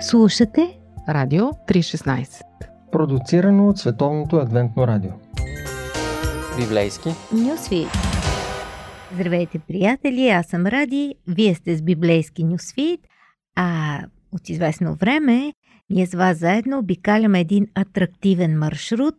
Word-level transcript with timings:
Слушате 0.00 0.78
Радио 1.08 1.44
316 1.44 2.42
Продуцирано 2.92 3.68
от 3.68 3.78
Световното 3.78 4.36
адвентно 4.36 4.86
радио 4.86 5.10
Библейски 6.58 7.08
Нюсвит 7.32 7.88
Здравейте, 9.14 9.58
приятели! 9.58 10.28
Аз 10.28 10.46
съм 10.46 10.66
Ради, 10.66 11.14
вие 11.28 11.54
сте 11.54 11.76
с 11.76 11.82
Библейски 11.82 12.44
Нюсвит, 12.44 13.00
а 13.54 14.00
от 14.32 14.48
известно 14.48 14.94
време 14.94 15.52
ние 15.90 16.06
с 16.06 16.14
вас 16.14 16.38
заедно 16.38 16.78
обикаляме 16.78 17.40
един 17.40 17.66
атрактивен 17.74 18.58
маршрут, 18.58 19.16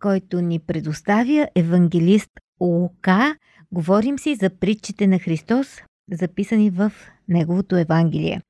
който 0.00 0.40
ни 0.40 0.58
предоставя 0.58 1.48
евангелист 1.54 2.30
Лука. 2.60 3.36
Говорим 3.72 4.18
си 4.18 4.34
за 4.34 4.50
притчите 4.50 5.06
на 5.06 5.18
Христос, 5.18 5.82
записани 6.12 6.70
в 6.70 6.92
Неговото 7.28 7.76
Евангелие. 7.76 8.42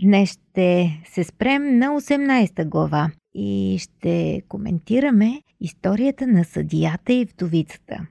Днес 0.00 0.30
ще 0.30 1.00
се 1.04 1.24
спрем 1.24 1.78
на 1.78 1.86
18 1.86 2.68
глава 2.68 3.10
и 3.34 3.78
ще 3.80 4.42
коментираме 4.48 5.42
историята 5.60 6.26
на 6.26 6.44
съдията 6.44 7.12
и 7.12 7.24
вдовицата. 7.24 8.06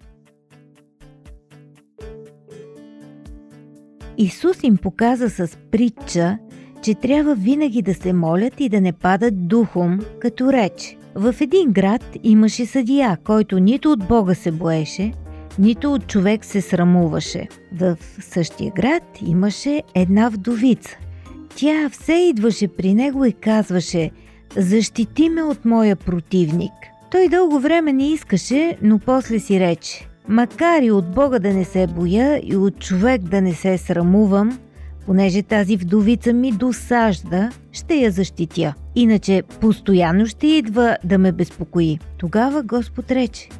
Исус 4.17 4.63
им 4.63 4.77
показа 4.77 5.30
с 5.30 5.57
притча, 5.71 6.38
че 6.84 6.95
трябва 6.95 7.35
винаги 7.35 7.82
да 7.82 7.93
се 7.93 8.13
молят 8.13 8.59
и 8.59 8.70
да 8.70 8.82
не 8.82 8.93
падат 8.93 9.48
духом, 9.48 9.99
като 10.20 10.54
реч. 10.54 10.98
В 11.16 11.35
един 11.41 11.71
град 11.71 12.18
имаше 12.23 12.66
съдия, 12.66 13.18
който 13.23 13.59
нито 13.59 13.91
от 13.91 14.07
Бога 14.07 14.35
се 14.35 14.52
боеше, 14.52 15.13
нито 15.59 15.93
от 15.93 16.07
човек 16.07 16.45
се 16.45 16.62
срамуваше. 16.62 17.48
В 17.73 17.98
същия 18.20 18.71
град 18.71 19.04
имаше 19.26 19.84
една 19.95 20.29
вдовица. 20.29 20.98
Тя 21.55 21.90
все 21.90 22.14
идваше 22.14 22.68
при 22.68 22.94
него 22.94 23.26
и 23.26 23.32
казваше 23.32 24.12
«Защити 24.57 25.30
ме 25.30 25.44
от 25.44 25.66
моя 25.66 25.96
противник». 25.96 26.71
Той 27.12 27.27
дълго 27.27 27.60
време 27.60 27.94
не 27.94 28.12
искаше, 28.12 28.77
но 28.82 28.99
после 28.99 29.40
си 29.40 29.60
рече 29.60 30.07
Макар 30.27 30.82
и 30.82 30.91
от 30.91 31.12
Бога 31.12 31.40
да 31.40 31.54
не 31.54 31.66
се 31.66 31.88
боя 31.88 32.41
и 32.44 32.55
от 32.55 32.79
човек 32.79 33.22
да 33.22 33.41
не 33.41 33.54
се 33.54 33.77
срамувам, 33.77 34.60
понеже 35.05 35.44
тази 35.44 35.77
вдовица 35.77 36.34
ми 36.34 36.52
досажда, 36.52 37.49
ще 37.72 37.96
я 37.96 38.12
защитя. 38.12 38.74
Иначе 38.96 39.44
постоянно 39.60 40.26
ще 40.26 40.48
идва 40.48 40.98
да 41.04 41.18
ме 41.18 41.32
безпокои. 41.32 41.99
Тогава 42.18 42.63
Господ 42.63 43.12
рече– 43.12 43.49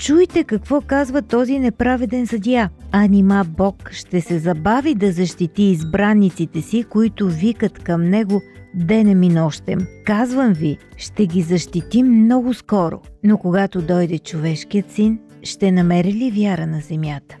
Чуйте 0.00 0.44
какво 0.44 0.80
казва 0.80 1.22
този 1.22 1.58
неправеден 1.58 2.26
съдия. 2.26 2.70
А 2.92 3.06
нима 3.06 3.44
Бог 3.44 3.90
ще 3.90 4.20
се 4.20 4.38
забави 4.38 4.94
да 4.94 5.12
защити 5.12 5.62
избранниците 5.62 6.62
си, 6.62 6.84
които 6.90 7.28
викат 7.28 7.78
към 7.78 8.02
Него 8.02 8.42
денем 8.74 9.22
и 9.22 9.28
нощем. 9.28 9.78
Казвам 10.06 10.52
ви, 10.52 10.78
ще 10.96 11.26
ги 11.26 11.42
защити 11.42 12.02
много 12.02 12.54
скоро. 12.54 13.00
Но 13.24 13.38
когато 13.38 13.82
дойде 13.82 14.18
човешкият 14.18 14.90
син, 14.90 15.18
ще 15.42 15.72
намери 15.72 16.12
ли 16.12 16.30
вяра 16.30 16.66
на 16.66 16.80
земята? 16.80 17.36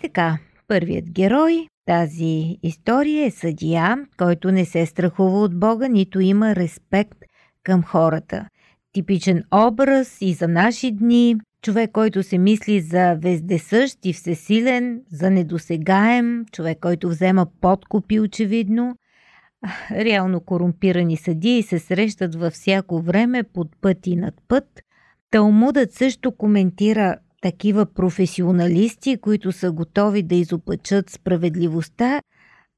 Така, 0.00 0.38
първият 0.68 1.10
герой 1.10 1.66
тази 1.86 2.58
история 2.62 3.26
е 3.26 3.30
съдия, 3.30 3.96
който 4.16 4.52
не 4.52 4.64
се 4.64 4.86
страхува 4.86 5.40
от 5.40 5.60
Бога, 5.60 5.88
нито 5.88 6.20
има 6.20 6.56
респект 6.56 7.18
към 7.62 7.82
хората– 7.82 8.46
типичен 8.92 9.44
образ 9.54 10.18
и 10.20 10.32
за 10.32 10.48
наши 10.48 10.90
дни. 10.90 11.36
Човек, 11.62 11.90
който 11.92 12.22
се 12.22 12.38
мисли 12.38 12.80
за 12.80 13.14
вездесъщ 13.14 13.98
и 14.04 14.12
всесилен, 14.12 15.00
за 15.12 15.30
недосегаем, 15.30 16.44
човек, 16.52 16.78
който 16.80 17.08
взема 17.08 17.46
подкупи 17.60 18.20
очевидно. 18.20 18.96
Реално 19.90 20.40
корумпирани 20.40 21.16
съдии 21.16 21.62
се 21.62 21.78
срещат 21.78 22.34
във 22.34 22.52
всяко 22.52 23.02
време 23.02 23.42
под 23.42 23.68
път 23.80 24.06
и 24.06 24.16
над 24.16 24.34
път. 24.48 24.64
Талмудът 25.30 25.92
също 25.92 26.32
коментира 26.32 27.16
такива 27.42 27.86
професионалисти, 27.86 29.16
които 29.16 29.52
са 29.52 29.72
готови 29.72 30.22
да 30.22 30.34
изопачат 30.34 31.10
справедливостта 31.10 32.20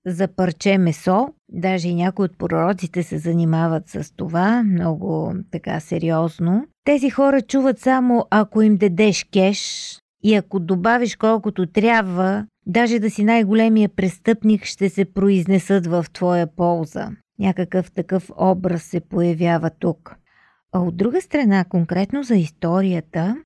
за 0.06 0.28
парче 0.28 0.78
месо. 0.78 1.28
Даже 1.48 1.88
и 1.88 1.94
някои 1.94 2.24
от 2.24 2.38
пророците 2.38 3.02
се 3.02 3.18
занимават 3.18 3.88
с 3.88 4.16
това 4.16 4.62
много 4.62 5.34
така 5.50 5.80
сериозно. 5.80 6.66
Тези 6.84 7.10
хора 7.10 7.42
чуват 7.42 7.78
само 7.78 8.26
ако 8.30 8.62
им 8.62 8.76
дадеш 8.76 9.26
кеш 9.32 9.98
и 10.24 10.34
ако 10.34 10.60
добавиш 10.60 11.16
колкото 11.16 11.66
трябва, 11.66 12.46
даже 12.66 12.98
да 12.98 13.10
си 13.10 13.24
най-големия 13.24 13.88
престъпник 13.88 14.64
ще 14.64 14.88
се 14.88 15.04
произнесат 15.04 15.86
в 15.86 16.06
твоя 16.12 16.46
полза. 16.46 17.10
Някакъв 17.38 17.92
такъв 17.92 18.30
образ 18.36 18.82
се 18.82 19.00
появява 19.00 19.70
тук. 19.70 20.16
А 20.72 20.80
от 20.80 20.96
друга 20.96 21.20
страна, 21.20 21.64
конкретно 21.64 22.22
за 22.22 22.34
историята, 22.34 23.36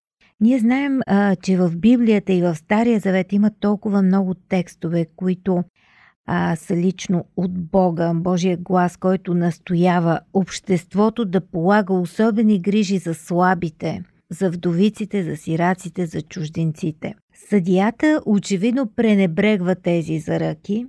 ние 0.40 0.58
знаем, 0.58 1.00
а, 1.06 1.36
че 1.36 1.56
в 1.56 1.76
Библията 1.76 2.32
и 2.32 2.42
в 2.42 2.54
Стария 2.54 3.00
Завет 3.00 3.32
има 3.32 3.50
толкова 3.60 4.02
много 4.02 4.34
текстове, 4.34 5.06
които 5.16 5.64
а, 6.26 6.56
са 6.56 6.76
лично 6.76 7.24
от 7.36 7.52
Бога, 7.70 8.12
Божия 8.14 8.56
глас, 8.56 8.96
който 8.96 9.34
настоява 9.34 10.20
обществото 10.32 11.24
да 11.24 11.40
полага 11.40 11.94
особени 11.94 12.60
грижи 12.60 12.98
за 12.98 13.14
слабите, 13.14 14.02
за 14.30 14.50
вдовиците, 14.50 15.22
за 15.22 15.36
сираците, 15.36 16.06
за 16.06 16.22
чужденците. 16.22 17.14
Съдията 17.48 18.22
очевидно 18.26 18.86
пренебрегва 18.96 19.74
тези 19.74 20.18
заръки 20.18 20.86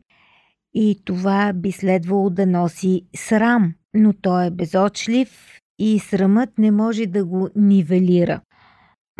и 0.73 1.01
това 1.05 1.53
би 1.53 1.71
следвало 1.71 2.29
да 2.29 2.45
носи 2.45 3.01
срам, 3.15 3.73
но 3.93 4.13
той 4.13 4.47
е 4.47 4.51
безочлив 4.51 5.59
и 5.79 5.99
срамът 5.99 6.49
не 6.57 6.71
може 6.71 7.05
да 7.05 7.25
го 7.25 7.49
нивелира. 7.55 8.41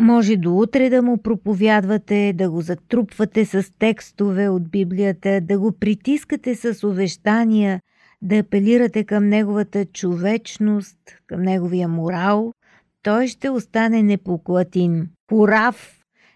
Може 0.00 0.36
до 0.36 0.58
утре 0.58 0.90
да 0.90 1.02
му 1.02 1.18
проповядвате, 1.18 2.32
да 2.32 2.50
го 2.50 2.60
затрупвате 2.60 3.44
с 3.44 3.72
текстове 3.78 4.48
от 4.48 4.70
Библията, 4.70 5.40
да 5.40 5.58
го 5.58 5.72
притискате 5.72 6.54
с 6.54 6.86
увещания, 6.86 7.80
да 8.22 8.36
апелирате 8.36 9.04
към 9.04 9.28
неговата 9.28 9.84
човечност, 9.84 10.98
към 11.26 11.42
неговия 11.42 11.88
морал. 11.88 12.52
Той 13.02 13.26
ще 13.26 13.50
остане 13.50 14.02
непоклатин, 14.02 15.08
порав. 15.26 15.94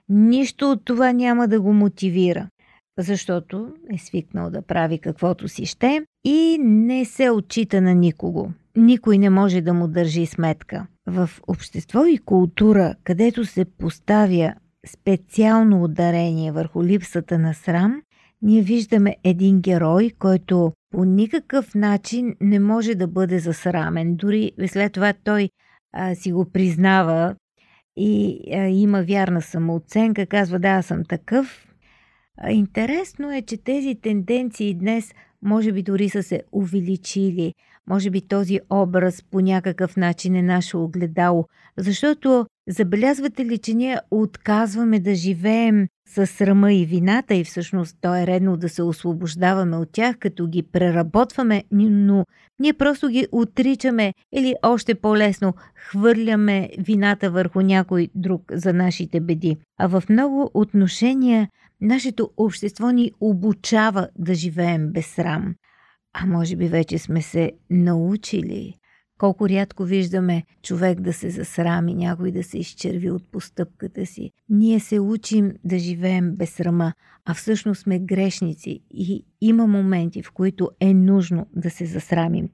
Нищо 0.09 0.71
от 0.71 0.85
това 0.85 1.13
няма 1.13 1.49
да 1.49 1.61
го 1.61 1.73
мотивира, 1.73 2.49
защото 2.99 3.69
е 3.95 3.99
свикнал 3.99 4.51
да 4.51 4.63
прави 4.63 4.99
каквото 4.99 5.49
си 5.49 5.67
ще 5.67 6.03
и 6.25 6.59
не 6.61 7.05
се 7.05 7.31
отчита 7.31 7.81
на 7.81 7.95
никого. 7.95 8.51
Никой 8.77 9.19
не 9.19 9.31
може 9.31 9.61
да 9.61 9.75
му 9.75 9.89
държи 9.89 10.27
сметка 10.27 10.87
в 11.07 11.31
общество 11.47 12.05
и 12.07 12.19
култура, 12.19 12.95
където 13.05 13.45
се 13.45 13.65
поставя 13.65 14.55
специално 14.87 15.85
ударение 15.85 16.53
върху 16.53 16.85
липсата 16.85 17.39
на 17.39 17.55
срам, 17.55 18.03
ние 18.43 18.63
виждаме 18.63 19.17
един 19.25 19.61
герой, 19.61 20.11
който 20.19 20.73
по 20.91 21.05
никакъв 21.05 21.75
начин 21.75 22.35
не 22.41 22.61
може 22.61 22.95
да 22.95 23.07
бъде 23.07 23.39
засрамен. 23.39 24.17
Дори 24.17 24.53
след 24.67 24.93
това 24.93 25.13
той 25.25 25.49
а, 25.93 26.15
си 26.15 26.33
го 26.33 26.51
признава 26.53 27.35
и 27.97 28.41
а, 28.53 28.57
има 28.69 29.03
вярна 29.03 29.43
самооценка, 29.43 30.27
казва 30.27 30.59
да, 30.59 30.69
аз 30.69 30.87
съм 30.87 31.05
такъв. 31.05 31.67
А, 32.39 32.51
интересно 32.51 33.33
е, 33.33 33.43
че 33.43 33.57
тези 33.57 33.95
тенденции 33.95 34.75
днес 34.75 35.13
може 35.43 35.73
би 35.73 35.83
дори 35.83 36.09
са 36.09 36.23
се 36.23 36.43
увеличили. 36.53 37.55
Може 37.89 38.11
би 38.11 38.21
този 38.21 38.61
образ 38.71 39.23
по 39.31 39.41
някакъв 39.41 39.97
начин 39.97 40.35
е 40.35 40.43
наше 40.43 40.77
огледало, 40.77 41.47
защото 41.77 42.47
забелязвате 42.69 43.45
ли, 43.45 43.59
че 43.59 43.75
ние 43.75 43.99
отказваме 44.11 45.01
да 45.01 45.15
живеем 45.15 45.89
с 46.09 46.27
срама 46.27 46.73
и 46.73 46.87
вината 46.87 47.35
и 47.35 47.45
всъщност 47.45 47.97
то 48.01 48.15
е 48.15 48.27
редно 48.27 48.57
да 48.57 48.69
се 48.69 48.83
освобождаваме 48.83 49.77
от 49.77 49.93
тях, 49.93 50.19
като 50.19 50.47
ги 50.47 50.63
преработваме, 50.63 51.65
но 51.73 52.25
ние 52.59 52.73
просто 52.73 53.09
ги 53.09 53.27
отричаме 53.33 54.15
или 54.33 54.55
още 54.63 54.95
по-лесно 54.95 55.55
хвърляме 55.77 56.71
вината 56.79 57.31
върху 57.31 57.61
някой 57.61 58.09
друг 58.15 58.43
за 58.53 58.73
нашите 58.73 59.21
беди. 59.21 59.57
А 59.79 59.87
в 59.87 60.03
много 60.11 60.51
отношения 60.55 61.49
нашето 61.81 62.31
общество 62.37 62.91
ни 62.91 63.13
обучава 63.21 64.09
да 64.19 64.35
живеем 64.35 64.89
без 64.93 65.07
срам. 65.07 65.55
А 66.15 66.27
може 66.27 66.57
би 66.57 66.69
вече 66.69 66.99
сме 66.99 67.23
се 67.23 67.53
научили. 67.71 68.75
Колко 69.19 69.49
рядко 69.49 69.85
виждаме 69.85 70.43
човек 70.63 71.01
да 71.01 71.13
се 71.13 71.31
засрами, 71.31 71.95
някой 71.95 72.31
да 72.31 72.43
се 72.43 72.59
изчерви 72.59 73.11
от 73.11 73.31
постъпката 73.31 74.07
си. 74.07 74.31
Ние 74.49 74.81
се 74.81 75.01
учим 75.01 75.53
да 75.65 75.79
живеем 75.79 76.37
без 76.37 76.51
срама, 76.51 76.93
а 77.25 77.35
всъщност 77.35 77.83
сме 77.83 77.99
грешници 77.99 78.81
и 78.91 79.25
има 79.41 79.67
моменти, 79.67 80.23
в 80.23 80.33
които 80.33 80.71
е 80.81 80.95
нужно 80.95 81.47
да 81.57 81.71
се 81.71 81.87
засрамим. 81.87 82.49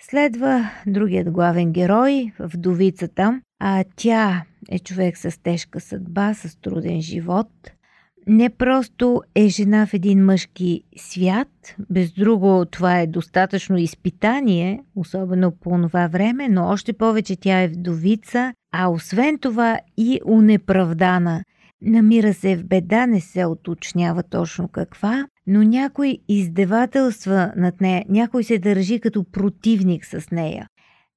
Следва 0.00 0.70
другият 0.86 1.30
главен 1.30 1.72
герой, 1.72 2.32
вдовицата, 2.38 3.40
а 3.58 3.84
тя 3.96 4.44
е 4.70 4.78
човек 4.78 5.18
с 5.18 5.42
тежка 5.42 5.80
съдба, 5.80 6.34
с 6.34 6.56
труден 6.60 7.00
живот– 7.00 7.48
не 8.26 8.50
просто 8.50 9.22
е 9.34 9.48
жена 9.48 9.86
в 9.86 9.94
един 9.94 10.24
мъжки 10.24 10.82
свят, 10.96 11.48
без 11.90 12.12
друго 12.12 12.64
това 12.70 13.00
е 13.00 13.06
достатъчно 13.06 13.78
изпитание, 13.78 14.80
особено 14.96 15.52
по 15.52 15.70
това 15.82 16.06
време, 16.06 16.48
но 16.48 16.68
още 16.68 16.92
повече 16.92 17.36
тя 17.36 17.60
е 17.60 17.68
вдовица, 17.68 18.52
а 18.72 18.88
освен 18.88 19.38
това 19.38 19.78
и 19.96 20.20
унеправдана. 20.24 21.44
Намира 21.82 22.34
се 22.34 22.56
в 22.56 22.64
беда, 22.64 23.06
не 23.06 23.20
се 23.20 23.46
уточнява 23.46 24.22
точно 24.22 24.68
каква, 24.68 25.26
но 25.46 25.62
някой 25.62 26.18
издевателства 26.28 27.52
над 27.56 27.80
нея, 27.80 28.04
някой 28.08 28.44
се 28.44 28.58
държи 28.58 29.00
като 29.00 29.24
противник 29.24 30.06
с 30.06 30.30
нея. 30.30 30.66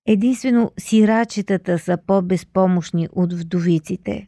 Единствено 0.07 0.71
сирачетата 0.79 1.79
са 1.79 1.97
по-безпомощни 2.07 3.07
от 3.11 3.33
вдовиците. 3.33 4.27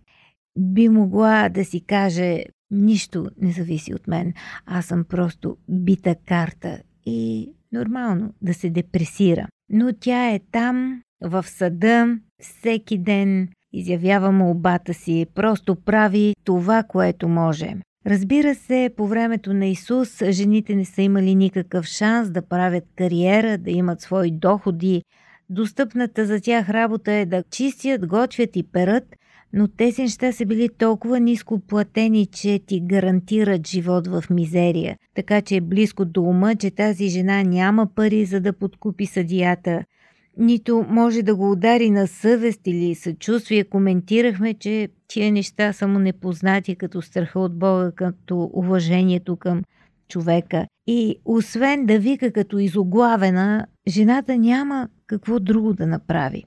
Би 0.60 0.90
могла 0.90 1.50
да 1.50 1.66
си 1.66 1.82
каже, 1.82 2.44
нищо 2.76 3.28
не 3.42 3.52
зависи 3.52 3.94
от 3.94 4.08
мен, 4.08 4.34
аз 4.66 4.86
съм 4.86 5.04
просто 5.04 5.58
бита 5.70 6.16
карта 6.28 6.80
и 7.06 7.50
нормално 7.72 8.34
да 8.42 8.54
се 8.54 8.70
депресира. 8.70 9.48
Но 9.70 9.94
тя 10.00 10.30
е 10.30 10.40
там, 10.52 11.02
в 11.22 11.46
съда, 11.48 12.18
всеки 12.42 12.98
ден 12.98 13.48
изявява 13.74 14.32
молбата 14.32 14.94
си, 14.94 15.26
просто 15.36 15.76
прави 15.76 16.36
това, 16.44 16.84
което 16.84 17.28
може. 17.28 17.76
Разбира 18.06 18.56
се, 18.56 18.90
по 18.98 19.08
времето 19.08 19.54
на 19.54 19.66
Исус 19.66 20.24
жените 20.30 20.76
не 20.76 20.86
са 20.86 21.02
имали 21.02 21.36
никакъв 21.36 21.86
шанс 21.86 22.30
да 22.30 22.42
правят 22.42 22.84
кариера, 22.96 23.58
да 23.58 23.72
имат 23.72 24.02
свои 24.02 24.32
доходи. 24.32 25.04
Достъпната 25.50 26.26
за 26.26 26.42
тях 26.42 26.70
работа 26.70 27.12
е 27.12 27.26
да 27.26 27.44
чистят, 27.44 28.08
готвят 28.08 28.56
и 28.56 28.64
перат, 28.64 29.16
но 29.56 29.68
тези 29.68 30.02
неща 30.02 30.32
са 30.32 30.46
били 30.46 30.70
толкова 30.78 31.20
ниско 31.20 31.60
платени, 31.60 32.26
че 32.26 32.60
ти 32.60 32.82
гарантират 32.82 33.68
живот 33.68 34.08
в 34.08 34.24
мизерия. 34.30 34.98
Така 35.16 35.42
че 35.42 35.56
е 35.56 35.62
близко 35.62 36.06
до 36.06 36.22
ума, 36.22 36.56
че 36.56 36.72
тази 36.72 37.08
жена 37.08 37.44
няма 37.44 37.88
пари 37.96 38.26
за 38.26 38.42
да 38.42 38.54
подкупи 38.54 39.06
съдията– 39.06 39.84
нито 40.38 40.86
може 40.90 41.22
да 41.22 41.36
го 41.36 41.52
удари 41.52 41.90
на 41.90 42.08
съвест 42.08 42.62
или 42.66 42.96
съчувствие. 42.96 43.64
Коментирахме, 43.64 44.54
че 44.54 44.90
тия 45.08 45.32
неща 45.32 45.74
са 45.74 45.88
му 45.88 46.00
непознати 46.00 46.76
като 46.76 47.02
страха 47.02 47.40
от 47.40 47.60
Бога, 47.60 47.92
като 47.96 48.50
уважението 48.54 49.36
към 49.36 49.64
човека. 50.10 50.66
И 50.88 51.16
освен 51.26 51.86
да 51.86 52.00
вика 52.00 52.32
като 52.32 52.58
изоглавена, 52.58 53.66
жената 53.88 54.38
няма 54.38 54.90
какво 55.08 55.40
друго 55.40 55.74
да 55.74 55.88
направи. 55.88 56.44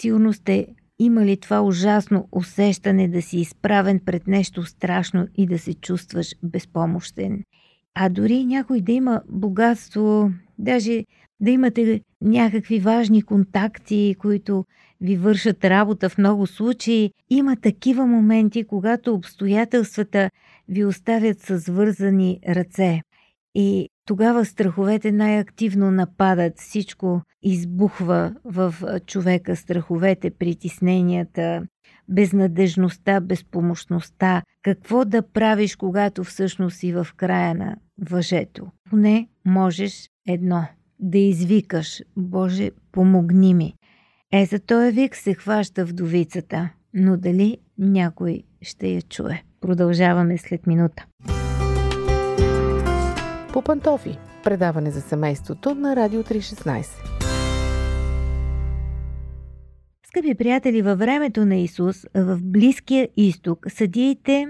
Сигурно 0.00 0.32
сте 0.32 0.66
имали 0.98 1.36
това 1.36 1.60
ужасно 1.60 2.28
усещане 2.32 3.08
да 3.08 3.22
си 3.22 3.38
изправен 3.38 4.00
пред 4.04 4.26
нещо 4.26 4.62
страшно 4.62 5.28
и 5.36 5.46
да 5.46 5.58
се 5.58 5.74
чувстваш 5.74 6.34
безпомощен. 6.42 7.42
А 7.94 8.08
дори 8.08 8.44
някой 8.44 8.80
да 8.80 8.92
има 8.92 9.22
богатство, 9.28 10.30
даже 10.58 11.04
да 11.40 11.50
имате 11.50 12.00
някакви 12.22 12.78
важни 12.80 13.22
контакти, 13.22 14.16
които 14.18 14.64
ви 15.00 15.16
вършат 15.16 15.64
работа 15.64 16.08
в 16.08 16.18
много 16.18 16.46
случаи, 16.46 17.10
има 17.30 17.56
такива 17.56 18.06
моменти, 18.06 18.64
когато 18.64 19.14
обстоятелствата 19.14 20.30
ви 20.68 20.84
оставят 20.84 21.40
с 21.40 21.68
вързани 21.68 22.40
ръце. 22.48 23.00
И 23.54 23.88
тогава 24.06 24.44
страховете 24.44 25.12
най-активно 25.12 25.90
нападат, 25.90 26.58
всичко 26.58 27.22
избухва 27.42 28.34
в 28.44 28.74
човека, 29.06 29.56
страховете, 29.56 30.30
притесненията, 30.30 31.62
безнадежността, 32.08 33.20
безпомощността. 33.20 34.42
Какво 34.62 35.04
да 35.04 35.22
правиш, 35.22 35.76
когато 35.76 36.24
всъщност 36.24 36.76
си 36.76 36.92
в 36.92 37.06
края 37.16 37.54
на 37.54 37.76
въжето? 38.10 38.66
Поне 38.90 39.28
можеш 39.44 40.08
едно 40.28 40.66
да 41.00 41.18
извикаш 41.18 42.02
Боже, 42.16 42.70
помогни 42.92 43.54
ми. 43.54 43.74
Е, 44.32 44.46
за 44.46 44.58
този 44.58 44.92
вик 44.92 45.16
се 45.16 45.34
хваща 45.34 45.84
вдовицата, 45.84 46.70
но 46.94 47.16
дали 47.16 47.58
някой 47.78 48.42
ще 48.62 48.88
я 48.88 49.02
чуе? 49.02 49.42
Продължаваме 49.60 50.38
след 50.38 50.66
минута. 50.66 51.06
По 53.56 53.62
пантофи. 53.62 54.18
Предаване 54.44 54.90
за 54.90 55.00
семейството 55.00 55.74
на 55.74 55.96
Радио 55.96 56.22
316. 56.22 56.86
Скъпи 60.08 60.34
приятели, 60.34 60.82
във 60.82 60.98
времето 60.98 61.44
на 61.44 61.56
Исус, 61.56 62.06
в 62.14 62.38
Близкия 62.42 63.08
изток, 63.16 63.66
съдиите 63.68 64.46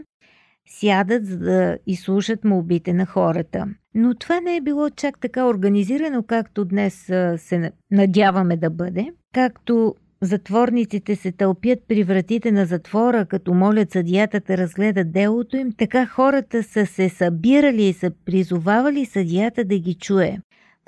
сядат 0.68 1.26
за 1.26 1.38
да 1.38 1.78
изслушат 1.86 2.44
молбите 2.44 2.92
на 2.92 3.06
хората. 3.06 3.66
Но 3.94 4.14
това 4.14 4.40
не 4.40 4.56
е 4.56 4.60
било 4.60 4.90
чак 4.90 5.20
така 5.20 5.46
организирано, 5.46 6.22
както 6.22 6.64
днес 6.64 6.94
се 7.36 7.72
надяваме 7.90 8.56
да 8.56 8.70
бъде. 8.70 9.12
Както 9.34 9.94
затворниците 10.20 11.16
се 11.16 11.32
тълпят 11.32 11.78
при 11.88 12.04
вратите 12.04 12.52
на 12.52 12.66
затвора, 12.66 13.26
като 13.26 13.54
молят 13.54 13.90
съдията 13.90 14.40
да 14.40 14.56
разгледа 14.56 15.04
делото 15.04 15.56
им, 15.56 15.72
така 15.72 16.06
хората 16.06 16.62
са 16.62 16.86
се 16.86 17.08
събирали 17.08 17.82
и 17.82 17.92
са 17.92 18.10
призовавали 18.24 19.04
съдията 19.04 19.64
да 19.64 19.78
ги 19.78 19.94
чуе. 19.94 20.38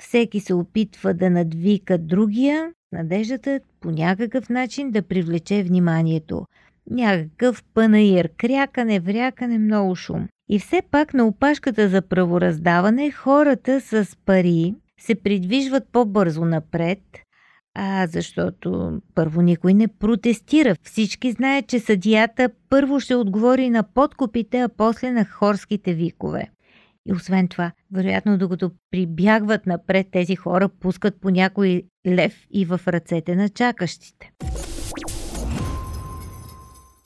Всеки 0.01 0.39
се 0.39 0.53
опитва 0.53 1.13
да 1.13 1.29
надвика 1.29 1.97
другия, 1.97 2.71
надеждата 2.91 3.59
по 3.79 3.91
някакъв 3.91 4.49
начин 4.49 4.91
да 4.91 5.01
привлече 5.01 5.63
вниманието. 5.63 6.45
Някакъв 6.89 7.63
панаир, 7.73 8.29
крякане, 8.37 8.99
врякане, 8.99 9.57
много 9.57 9.95
шум. 9.95 10.27
И 10.49 10.59
все 10.59 10.81
пак 10.91 11.13
на 11.13 11.27
опашката 11.27 11.89
за 11.89 12.01
правораздаване 12.01 13.11
хората 13.11 13.81
с 13.81 14.17
пари 14.25 14.75
се 15.01 15.15
придвижват 15.15 15.83
по-бързо 15.91 16.45
напред, 16.45 16.99
а 17.75 18.07
защото 18.07 18.99
първо 19.15 19.41
никой 19.41 19.73
не 19.73 19.87
протестира. 19.87 20.75
Всички 20.83 21.31
знаят, 21.31 21.67
че 21.67 21.79
съдията 21.79 22.49
първо 22.69 22.99
ще 22.99 23.15
отговори 23.15 23.69
на 23.69 23.83
подкупите, 23.83 24.59
а 24.59 24.69
после 24.69 25.11
на 25.11 25.25
хорските 25.25 25.93
викове. 25.93 26.49
И 27.07 27.13
освен 27.13 27.47
това, 27.47 27.71
вероятно, 27.91 28.37
докато 28.37 28.71
прибягват 28.91 29.65
напред, 29.65 30.07
тези 30.11 30.35
хора 30.35 30.69
пускат 30.69 31.21
по 31.21 31.29
някой 31.29 31.83
лев 32.07 32.45
и 32.51 32.65
в 32.65 32.81
ръцете 32.87 33.35
на 33.35 33.49
чакащите. 33.49 34.31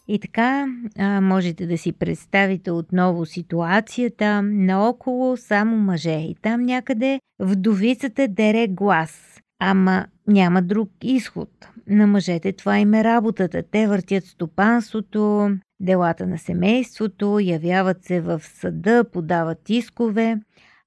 И 0.08 0.20
така, 0.20 0.68
а, 0.98 1.22
можете 1.22 1.66
да 1.66 1.78
си 1.78 1.92
представите 1.92 2.72
отново 2.72 3.26
ситуацията. 3.26 4.42
Наоколо 4.42 5.38
само 5.38 5.78
мъже. 5.78 6.20
И 6.20 6.36
там 6.42 6.62
някъде 6.62 7.20
вдовицата 7.40 8.28
дере 8.28 8.68
глас. 8.68 9.40
Ама 9.60 10.06
няма 10.28 10.62
друг 10.62 10.90
изход. 11.04 11.50
На 11.88 12.08
мъжете 12.08 12.54
това 12.54 12.80
им 12.80 12.94
е 12.94 13.04
работата. 13.04 13.64
Те 13.72 13.88
въртят 13.88 14.26
стопанството, 14.26 15.50
делата 15.80 16.28
на 16.28 16.38
семейството, 16.38 17.40
явяват 17.40 18.04
се 18.04 18.22
в 18.22 18.42
съда, 18.44 19.06
подават 19.14 19.70
искове. 19.70 20.40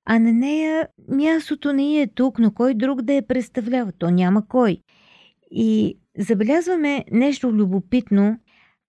А 0.04 0.18
на 0.18 0.32
нея 0.32 0.88
мястото 1.08 1.72
не 1.72 2.00
е 2.00 2.06
тук, 2.06 2.38
но 2.38 2.50
кой 2.50 2.74
друг 2.74 3.02
да 3.02 3.12
я 3.12 3.26
представлява? 3.26 3.92
То 3.92 4.10
няма 4.10 4.48
кой. 4.48 4.78
И 5.50 5.98
забелязваме 6.18 7.04
нещо 7.12 7.52
любопитно, 7.52 8.38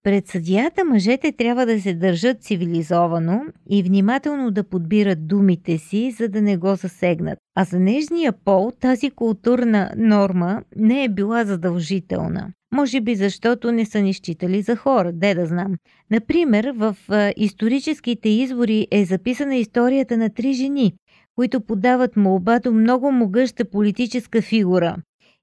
пред 0.08 0.28
съдията 0.28 0.86
мъжете 0.86 1.32
трябва 1.32 1.66
да 1.66 1.82
се 1.82 1.94
държат 1.94 2.42
цивилизовано 2.42 3.42
и 3.70 3.84
внимателно 3.84 4.52
да 4.52 4.64
подбират 4.64 5.28
думите 5.28 5.78
си, 5.78 6.12
за 6.12 6.30
да 6.30 6.42
не 6.42 6.58
го 6.58 6.76
засегнат. 6.76 7.40
А 7.56 7.64
за 7.64 7.80
нежния 7.80 8.34
пол 8.46 8.72
тази 8.80 9.10
културна 9.10 9.92
норма 9.98 10.62
не 10.76 11.04
е 11.04 11.10
била 11.10 11.46
задължителна. 11.46 12.48
Може 12.74 13.02
би 13.02 13.16
защото 13.16 13.72
не 13.72 13.86
са 13.86 14.02
ни 14.02 14.14
считали 14.14 14.62
за 14.62 14.76
хора, 14.76 15.12
де 15.14 15.34
да 15.34 15.46
знам. 15.46 15.76
Например, 16.12 16.74
в 16.76 16.96
историческите 17.38 18.30
извори 18.30 18.88
е 18.92 19.06
записана 19.06 19.56
историята 19.56 20.18
на 20.18 20.30
три 20.30 20.54
жени, 20.54 20.94
които 21.36 21.62
подават 21.62 22.18
молба 22.18 22.60
до 22.60 22.72
много 22.72 23.12
могъща 23.12 23.66
политическа 23.66 24.42
фигура. 24.42 24.96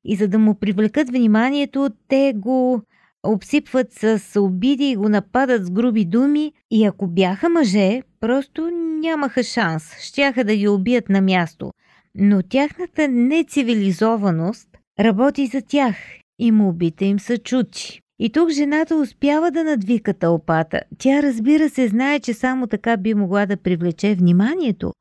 И 0.04 0.16
за 0.16 0.28
да 0.28 0.38
му 0.38 0.54
привлекат 0.54 1.09
вниманието, 1.09 1.88
те 2.09 2.33
го 2.37 2.83
обсипват 3.25 3.93
с 3.93 4.40
обиди 4.40 4.90
и 4.90 4.97
го 4.97 5.09
нападат 5.09 5.66
с 5.66 5.71
груби 5.71 6.04
думи 6.04 6.52
и 6.71 6.85
ако 6.85 7.07
бяха 7.07 7.49
мъже, 7.49 8.02
просто 8.21 8.71
нямаха 9.00 9.43
шанс, 9.43 9.99
щяха 10.00 10.45
да 10.45 10.57
ги 10.57 10.69
убият 10.69 11.09
на 11.09 11.21
място. 11.21 11.71
Но 12.14 12.43
тяхната 12.43 13.09
нецивилизованост 13.09 14.69
работи 15.00 15.47
за 15.47 15.62
тях 15.62 15.97
и 16.38 16.52
молбите 16.52 17.04
им 17.04 17.21
са 17.21 17.38
чути. 17.38 18.00
И 18.19 18.31
тук 18.31 18.50
жената 18.50 18.97
успява 18.97 19.50
да 19.50 19.64
надвика 19.64 20.14
тълпата. 20.14 20.81
Тя 20.99 21.23
разбира 21.23 21.71
се 21.71 21.88
знае, 21.88 22.21
че 22.21 22.35
само 22.35 22.66
така 22.66 22.97
би 22.97 23.14
могла 23.14 23.47
да 23.47 23.57
привлече 23.57 24.14
вниманието, 24.14 24.93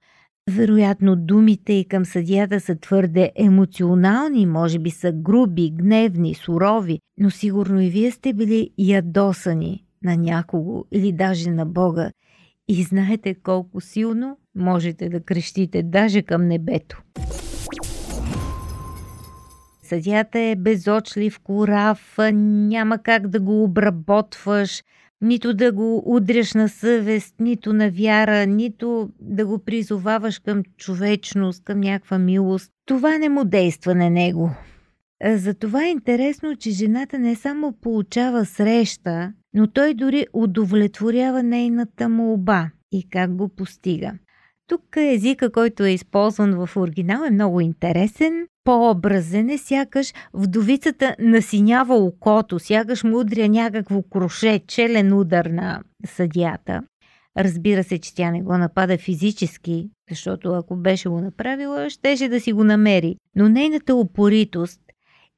вероятно 0.51 1.15
думите 1.15 1.73
и 1.73 1.87
към 1.87 2.05
съдията 2.05 2.59
са 2.59 2.75
твърде 2.75 3.31
емоционални, 3.35 4.45
може 4.45 4.79
би 4.79 4.89
са 4.89 5.11
груби, 5.11 5.71
гневни, 5.71 6.35
сурови, 6.35 6.99
но 7.17 7.29
сигурно 7.29 7.81
и 7.81 7.89
вие 7.89 8.11
сте 8.11 8.33
били 8.33 8.69
ядосани, 8.77 9.85
на 10.03 10.17
някого 10.17 10.85
или 10.91 11.11
даже 11.11 11.49
на 11.49 11.65
Бога 11.65 12.11
и 12.67 12.83
знаете 12.83 13.35
колко 13.35 13.81
силно 13.81 14.37
можете 14.55 15.09
да 15.09 15.23
крещите 15.23 15.83
даже 15.83 16.21
към 16.21 16.47
небето. 16.47 17.01
Съдята 19.83 20.39
е 20.39 20.55
безочлив, 20.55 21.39
корав, 21.39 22.17
няма 22.33 22.97
как 22.97 23.27
да 23.27 23.39
го 23.39 23.63
обработваш, 23.63 24.83
нито 25.23 25.53
да 25.53 25.71
го 25.71 26.03
удряш 26.05 26.53
на 26.53 26.69
съвест, 26.69 27.35
нито 27.39 27.73
на 27.73 27.91
вяра, 27.91 28.47
нито 28.47 29.09
да 29.19 29.45
го 29.45 29.59
призоваваш 29.59 30.39
към 30.39 30.63
човечност, 30.77 31.63
към 31.63 31.79
някаква 31.79 32.17
милост. 32.17 32.71
Това 32.85 33.17
не 33.17 33.29
му 33.29 33.45
действа 33.45 33.95
на 33.95 34.09
него. 34.09 34.51
Затова 35.25 35.85
е 35.85 35.89
интересно, 35.89 36.55
че 36.55 36.71
жената 36.71 37.19
не 37.19 37.35
само 37.35 37.73
получава 37.81 38.45
среща, 38.45 39.33
но 39.53 39.67
той 39.67 39.93
дори 39.93 40.27
удовлетворява 40.33 41.43
нейната 41.43 42.09
молба 42.09 42.69
и 42.91 43.09
как 43.09 43.35
го 43.35 43.49
постига. 43.49 44.11
Тук 44.73 44.97
езика, 44.97 45.51
който 45.51 45.83
е 45.83 45.89
използван 45.89 46.65
в 46.65 46.77
оригинал 46.77 47.23
е 47.23 47.31
много 47.31 47.61
интересен, 47.61 48.47
по-образен 48.63 49.49
е, 49.49 49.57
сякаш 49.57 50.13
вдовицата 50.33 51.15
насинява 51.19 51.95
окото, 51.95 52.59
сякаш 52.59 53.03
му 53.03 53.19
удря 53.19 53.49
някакво 53.49 54.01
кроше, 54.01 54.59
челен 54.67 55.13
удар 55.13 55.45
на 55.45 55.81
съдията. 56.05 56.81
Разбира 57.37 57.83
се, 57.83 57.99
че 57.99 58.15
тя 58.15 58.31
не 58.31 58.41
го 58.41 58.57
напада 58.57 58.97
физически, 58.97 59.89
защото 60.09 60.53
ако 60.53 60.75
беше 60.75 61.09
го 61.09 61.21
направила, 61.21 61.89
щеше 61.89 62.29
да 62.29 62.39
си 62.39 62.53
го 62.53 62.63
намери. 62.63 63.15
Но 63.35 63.49
нейната 63.49 63.95
упоритост 63.95 64.81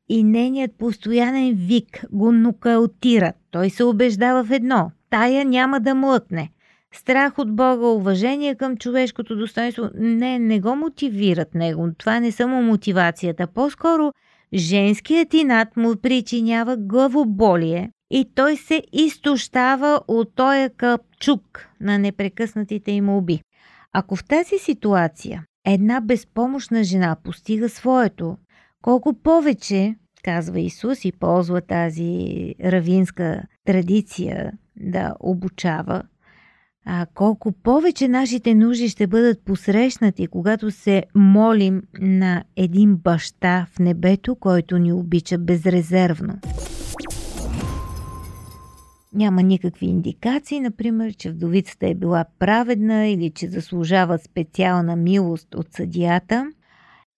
и 0.10 0.24
нейният 0.24 0.78
постоянен 0.78 1.54
вик 1.56 2.06
го 2.12 2.32
нокаутират. 2.32 3.36
Той 3.52 3.70
се 3.70 3.84
убеждава 3.84 4.44
в 4.44 4.52
едно– 4.52 4.92
тая 5.10 5.46
няма 5.46 5.80
да 5.80 5.96
млъкне. 5.96 6.52
Страх 6.96 7.40
от 7.40 7.56
Бога, 7.56 7.88
уважение 7.88 8.56
към 8.56 8.78
човешкото 8.78 9.36
достоинство, 9.36 9.90
не, 9.96 10.40
не 10.40 10.60
го 10.60 10.76
мотивират 10.76 11.56
него. 11.56 11.90
Това 11.98 12.20
не 12.20 12.32
само 12.32 12.62
мотивацията. 12.62 13.48
По-скоро 13.48 14.12
женският 14.54 15.34
инат 15.34 15.78
му 15.78 15.96
причинява 15.96 16.78
главоболие 16.78 17.92
и 18.12 18.26
той 18.36 18.58
се 18.58 18.82
изтощава 18.94 20.02
от 20.08 20.36
този 20.36 20.70
капчук 20.78 21.68
на 21.82 22.00
непрекъснатите 22.00 22.92
им 22.92 23.06
молби. 23.06 23.42
Ако 23.94 24.16
в 24.16 24.26
тази 24.26 24.58
ситуация 24.58 25.44
една 25.66 26.02
безпомощна 26.02 26.84
жена 26.84 27.16
постига 27.24 27.70
своето, 27.70 28.38
колко 28.82 29.14
повече, 29.14 29.96
казва 30.24 30.60
Исус 30.60 31.06
и 31.06 31.12
ползва 31.12 31.62
тази 31.62 32.54
равинска 32.64 33.44
традиция 33.66 34.52
да 34.76 35.16
обучава, 35.20 36.04
а 36.86 37.06
колко 37.14 37.52
повече 37.52 38.08
нашите 38.08 38.56
нужди 38.56 38.90
ще 38.90 39.08
бъдат 39.08 39.46
посрещнати, 39.46 40.28
когато 40.28 40.72
се 40.72 41.04
молим 41.16 41.82
на 42.02 42.44
един 42.56 42.96
баща 42.96 43.68
в 43.76 43.80
небето, 43.80 44.36
който 44.36 44.78
ни 44.78 44.94
обича 44.94 45.38
безрезервно. 45.38 46.34
Няма 49.14 49.44
никакви 49.44 49.86
индикации, 49.86 50.60
например, 50.60 51.14
че 51.14 51.32
вдовицата 51.32 51.88
е 51.88 51.96
била 51.96 52.26
праведна 52.40 53.08
или 53.08 53.30
че 53.30 53.48
заслужава 53.48 54.18
специална 54.18 54.96
милост 54.96 55.56
от 55.56 55.74
съдията. 55.74 56.52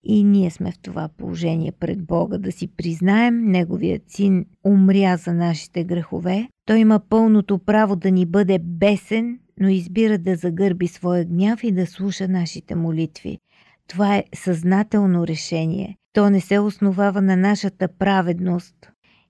И 0.04 0.24
ние 0.24 0.52
сме 0.52 0.72
в 0.72 0.80
това 0.80 1.10
положение 1.18 1.72
пред 1.72 2.06
Бога 2.06 2.38
да 2.38 2.52
си 2.52 2.68
признаем, 2.68 3.46
Неговият 3.46 4.04
син 4.08 4.46
умря 4.64 5.18
за 5.18 5.34
нашите 5.34 5.84
грехове. 5.84 6.48
Той 6.66 6.80
има 6.80 7.00
пълното 7.10 7.58
право 7.58 7.96
да 7.96 8.12
ни 8.12 8.26
бъде 8.26 8.60
бесен, 8.60 9.40
но 9.60 9.70
избира 9.70 10.18
да 10.18 10.36
загърби 10.36 10.88
своя 10.88 11.26
гняв 11.26 11.64
и 11.64 11.72
да 11.72 11.86
слуша 11.86 12.28
нашите 12.28 12.76
молитви. 12.76 13.40
Това 13.88 14.16
е 14.16 14.24
съзнателно 14.36 15.28
решение. 15.28 15.98
То 16.14 16.30
не 16.30 16.42
се 16.42 16.60
основава 16.60 17.22
на 17.22 17.38
нашата 17.38 17.88
праведност 17.88 18.76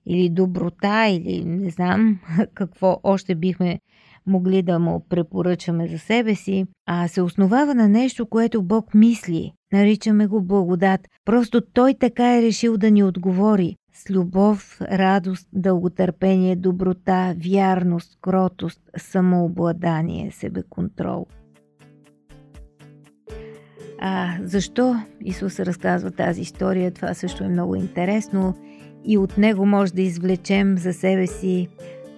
или 0.05 0.29
доброта, 0.29 1.07
или 1.07 1.45
не 1.45 1.69
знам 1.69 2.19
какво 2.53 2.99
още 3.03 3.35
бихме 3.35 3.79
могли 4.25 4.61
да 4.61 4.79
му 4.79 5.05
препоръчаме 5.09 5.87
за 5.87 5.99
себе 5.99 6.35
си, 6.35 6.65
а 6.85 7.07
се 7.07 7.21
основава 7.21 7.75
на 7.75 7.89
нещо, 7.89 8.25
което 8.25 8.63
Бог 8.63 8.93
мисли. 8.93 9.51
Наричаме 9.73 10.27
го 10.27 10.41
благодат. 10.41 11.01
Просто 11.25 11.61
Той 11.61 11.93
така 11.93 12.37
е 12.37 12.41
решил 12.41 12.77
да 12.77 12.91
ни 12.91 13.03
отговори 13.03 13.75
с 13.97 14.09
любов, 14.09 14.81
радост, 14.81 15.47
дълготърпение, 15.53 16.55
доброта, 16.55 17.35
вярност, 17.37 18.17
кротост, 18.21 18.81
самообладание, 18.97 20.31
себеконтрол. 20.31 21.25
А 23.99 24.37
защо 24.43 24.95
Исус 25.21 25.59
разказва 25.59 26.11
тази 26.11 26.41
история? 26.41 26.91
Това 26.91 27.13
също 27.13 27.43
е 27.43 27.47
много 27.47 27.75
интересно 27.75 28.53
и 29.05 29.17
от 29.17 29.37
него 29.37 29.65
може 29.65 29.93
да 29.93 30.01
извлечем 30.01 30.77
за 30.77 30.93
себе 30.93 31.27
си 31.27 31.67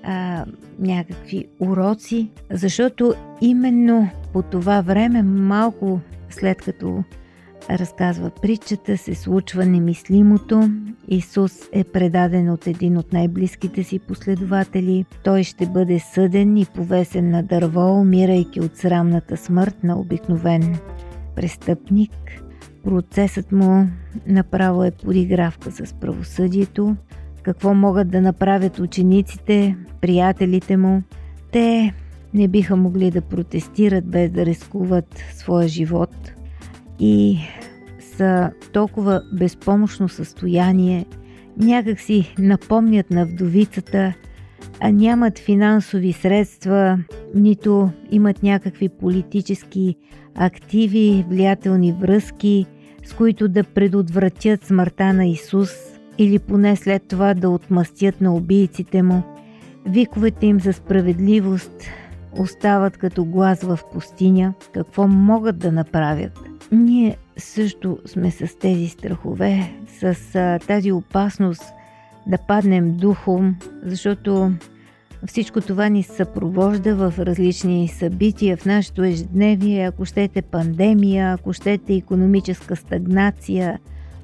а, 0.04 0.46
някакви 0.80 1.48
уроци, 1.60 2.32
защото 2.52 3.14
именно 3.42 4.10
по 4.34 4.42
това 4.42 4.82
време, 4.82 5.24
малко 5.24 6.02
след 6.30 6.62
като 6.62 7.04
разказва 7.72 8.30
притчата, 8.42 8.98
се 8.98 9.16
случва 9.16 9.66
немислимото. 9.66 10.72
Исус 11.08 11.54
е 11.72 11.84
предаден 11.84 12.50
от 12.50 12.68
един 12.68 12.98
от 12.98 13.14
най-близките 13.14 13.84
си 13.84 14.00
последователи. 14.00 15.06
Той 15.24 15.44
ще 15.44 15.66
бъде 15.66 16.00
съден 16.00 16.58
и 16.58 16.66
повесен 16.66 17.30
на 17.30 17.44
дърво, 17.44 18.00
умирайки 18.00 18.62
от 18.62 18.78
срамната 18.78 19.38
смърт 19.38 19.84
на 19.84 20.00
обикновен 20.00 20.78
престъпник. 21.36 22.12
Процесът 22.84 23.52
му 23.52 23.88
направо 24.28 24.84
е 24.84 24.92
подигравка 24.92 25.72
с 25.72 25.94
правосъдието. 25.94 26.96
Какво 27.44 27.74
могат 27.74 28.10
да 28.10 28.22
направят 28.22 28.80
учениците, 28.80 29.76
приятелите 30.02 30.78
му? 30.78 31.02
Те 31.52 31.94
не 32.34 32.48
биха 32.48 32.76
могли 32.76 33.12
да 33.12 33.22
протестират 33.22 34.06
без 34.06 34.30
да 34.32 34.46
рискуват 34.46 35.24
своя 35.34 35.68
живот 35.68 36.10
и 37.00 37.38
са 38.00 38.52
толкова 38.74 39.22
безпомощно 39.34 40.10
състояние, 40.10 41.06
някак 41.58 42.00
си 42.00 42.34
напомнят 42.40 43.12
на 43.12 43.26
вдовицата, 43.26 44.14
а 44.80 44.92
нямат 44.92 45.40
финансови 45.40 46.14
средства, 46.14 47.00
нито 47.36 47.90
имат 48.12 48.44
някакви 48.44 48.90
политически 48.90 49.96
активи, 50.36 51.26
влиятелни 51.30 51.94
връзки, 51.94 52.66
с 53.06 53.14
които 53.14 53.48
да 53.48 53.64
предотвратят 53.64 54.66
смъртта 54.66 55.14
на 55.14 55.26
Исус 55.26 55.70
или 56.18 56.40
поне 56.40 56.76
след 56.76 57.04
това 57.08 57.34
да 57.34 57.50
отмъстят 57.50 58.22
на 58.22 58.36
убийците 58.36 59.04
му. 59.04 59.24
Виковете 59.86 60.46
им 60.46 60.60
за 60.60 60.74
справедливост 60.74 61.84
остават 62.40 62.98
като 62.98 63.26
глас 63.26 63.64
в 63.64 63.80
пустиня. 63.94 64.54
Какво 64.74 65.08
могат 65.08 65.58
да 65.58 65.72
направят? 65.72 66.49
Ние 66.72 67.18
също 67.38 67.98
сме 68.06 68.32
с 68.32 68.60
тези 68.60 68.88
страхове, 68.88 69.74
с 70.00 70.36
а, 70.36 70.60
тази 70.68 70.92
опасност 70.92 71.64
да 72.28 72.38
паднем 72.38 72.98
духом, 72.98 73.56
защото 73.84 74.52
всичко 75.28 75.62
това 75.62 75.90
ни 75.90 76.04
съпровожда 76.04 76.96
в 76.96 77.14
различни 77.20 77.88
събития 77.88 78.58
в 78.58 78.66
нашето 78.66 79.04
ежедневие, 79.04 79.86
ако 79.86 80.06
щете 80.06 80.42
пандемия, 80.42 81.34
ако 81.34 81.54
щете 81.54 81.94
економическа 81.94 82.76
стагнация, 82.76 83.80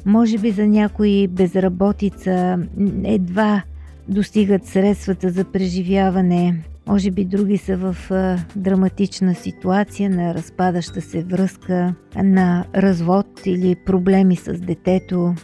може 0.06 0.38
би 0.38 0.52
за 0.52 0.68
някои 0.68 1.28
безработица 1.28 2.60
едва 3.04 3.64
достигат 4.08 4.66
средствата 4.66 5.30
за 5.30 5.44
преживяване, 5.44 6.64
може 6.88 7.12
би 7.12 7.26
други 7.26 7.58
са 7.58 7.78
в 7.78 8.12
а, 8.12 8.38
драматична 8.56 9.36
ситуация 9.36 10.10
на 10.10 10.34
разпадаща 10.34 11.02
се 11.02 11.24
връзка, 11.24 11.96
на 12.16 12.66
развод 12.76 13.28
или 13.46 13.76
проблеми 13.86 14.36
с 14.36 14.54
детето. 14.54 15.36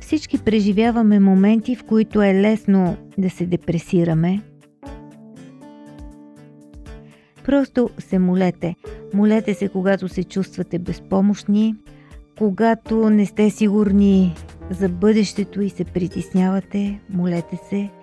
Всички 0.00 0.38
преживяваме 0.38 1.20
моменти, 1.20 1.76
в 1.76 1.84
които 1.84 2.22
е 2.22 2.34
лесно 2.34 2.96
да 3.18 3.30
се 3.30 3.46
депресираме. 3.46 4.40
Просто 7.44 7.90
се 7.98 8.18
молете. 8.18 8.74
Молете 9.14 9.54
се, 9.54 9.68
когато 9.68 10.08
се 10.08 10.24
чувствате 10.24 10.78
безпомощни, 10.78 11.74
когато 12.38 13.10
не 13.10 13.26
сте 13.26 13.50
сигурни 13.50 14.34
за 14.70 14.88
бъдещето 14.88 15.62
и 15.62 15.70
се 15.70 15.84
притеснявате, 15.84 17.00
молете 17.10 17.58
се– 17.70 17.90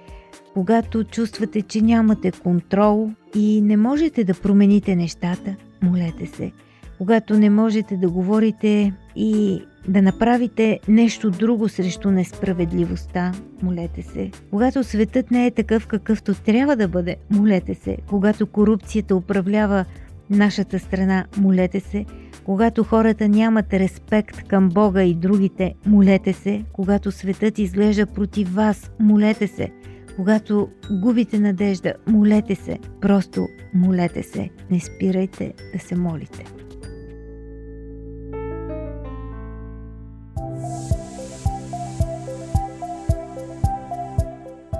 когато 0.53 1.03
чувствате, 1.03 1.61
че 1.61 1.81
нямате 1.81 2.31
контрол 2.31 3.09
и 3.35 3.61
не 3.61 3.77
можете 3.77 4.23
да 4.23 4.33
промените 4.33 4.95
нещата, 4.95 5.55
молете 5.81 6.25
се. 6.25 6.51
когато 6.97 7.39
не 7.39 7.49
можете 7.49 7.97
да 7.97 8.09
говорите 8.09 8.93
и 9.15 9.61
да 9.87 10.01
направите 10.01 10.79
нещо 10.87 11.31
друго 11.31 11.69
срещу 11.69 12.11
несправедливостта, 12.11 13.31
молете 13.61 14.01
се. 14.01 14.31
Когато 14.49 14.83
светът 14.83 15.31
не 15.31 15.45
е 15.45 15.51
такъв 15.51 15.87
какъвто 15.87 16.33
трябва 16.33 16.75
да 16.75 16.87
бъде, 16.87 17.15
молете 17.29 17.75
се. 17.75 17.97
Когато 18.07 18.47
корупцията 18.47 19.15
управлява 19.15 19.85
нашата 20.29 20.79
страна, 20.79 21.25
молете 21.37 21.79
се. 21.79 22.05
Когато 22.43 22.83
хората 22.83 23.27
нямат 23.29 23.73
респект 23.73 24.43
към 24.43 24.69
Бога 24.69 25.03
и 25.03 25.13
другите, 25.13 25.73
молете 25.85 26.33
се. 26.33 26.63
Когато 26.73 27.11
светът 27.11 27.59
изглежда 27.59 28.05
против 28.05 28.53
вас, 28.53 28.91
молете 28.99 29.47
се. 29.47 29.71
Когато 30.19 30.67
губите 30.91 31.39
надежда, 31.39 31.93
молете 32.07 32.55
се. 32.55 32.79
Просто 33.01 33.47
молете 33.73 34.23
се. 34.23 34.49
Не 34.71 34.79
спирайте 34.79 35.53
да 35.73 35.79
се 35.79 35.95
молите. 35.95 36.45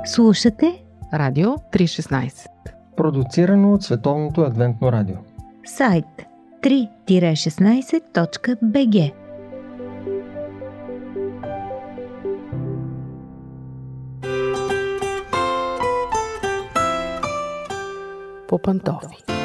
Слушате 0.05 0.83
Радио 1.13 1.47
316 1.47 2.47
Продуцирано 2.97 3.73
от 3.73 3.83
Световното 3.83 4.41
адвентно 4.41 4.91
радио. 4.91 5.15
сайт 5.65 6.05
3-16.bg 6.63 9.13
по 18.59 19.38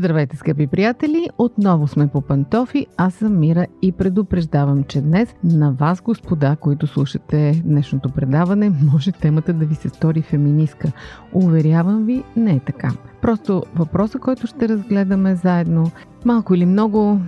Здравейте, 0.00 0.36
скъпи 0.36 0.66
приятели! 0.66 1.28
Отново 1.38 1.88
сме 1.88 2.08
по 2.08 2.20
пантофи. 2.20 2.86
Аз 2.96 3.14
съм 3.14 3.38
Мира 3.38 3.66
и 3.82 3.92
предупреждавам, 3.92 4.84
че 4.84 5.00
днес 5.00 5.34
на 5.44 5.72
вас, 5.72 6.00
господа, 6.00 6.56
които 6.60 6.86
слушате 6.86 7.62
днешното 7.64 8.08
предаване, 8.08 8.72
може 8.92 9.12
темата 9.12 9.52
да 9.52 9.66
ви 9.66 9.74
се 9.74 9.88
стори 9.88 10.22
феминистка. 10.22 10.92
Уверявам 11.32 12.04
ви, 12.06 12.24
не 12.36 12.52
е 12.52 12.60
така. 12.60 12.90
Просто 13.22 13.62
въпроса, 13.74 14.18
който 14.18 14.46
ще 14.46 14.68
разгледаме 14.68 15.34
заедно, 15.34 15.90
малко 16.24 16.54
или 16.54 16.66
много, 16.66 17.20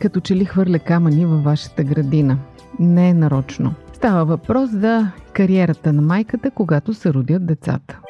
като 0.00 0.20
че 0.20 0.36
ли 0.36 0.44
хвърля 0.44 0.78
камъни 0.78 1.26
във 1.26 1.44
вашата 1.44 1.84
градина. 1.84 2.38
Не 2.78 3.08
е 3.08 3.14
нарочно. 3.14 3.74
Става 3.92 4.24
въпрос 4.24 4.70
за 4.70 5.12
кариерата 5.32 5.92
на 5.92 6.02
майката, 6.02 6.50
когато 6.50 6.94
се 6.94 7.14
родят 7.14 7.46
децата. 7.46 8.00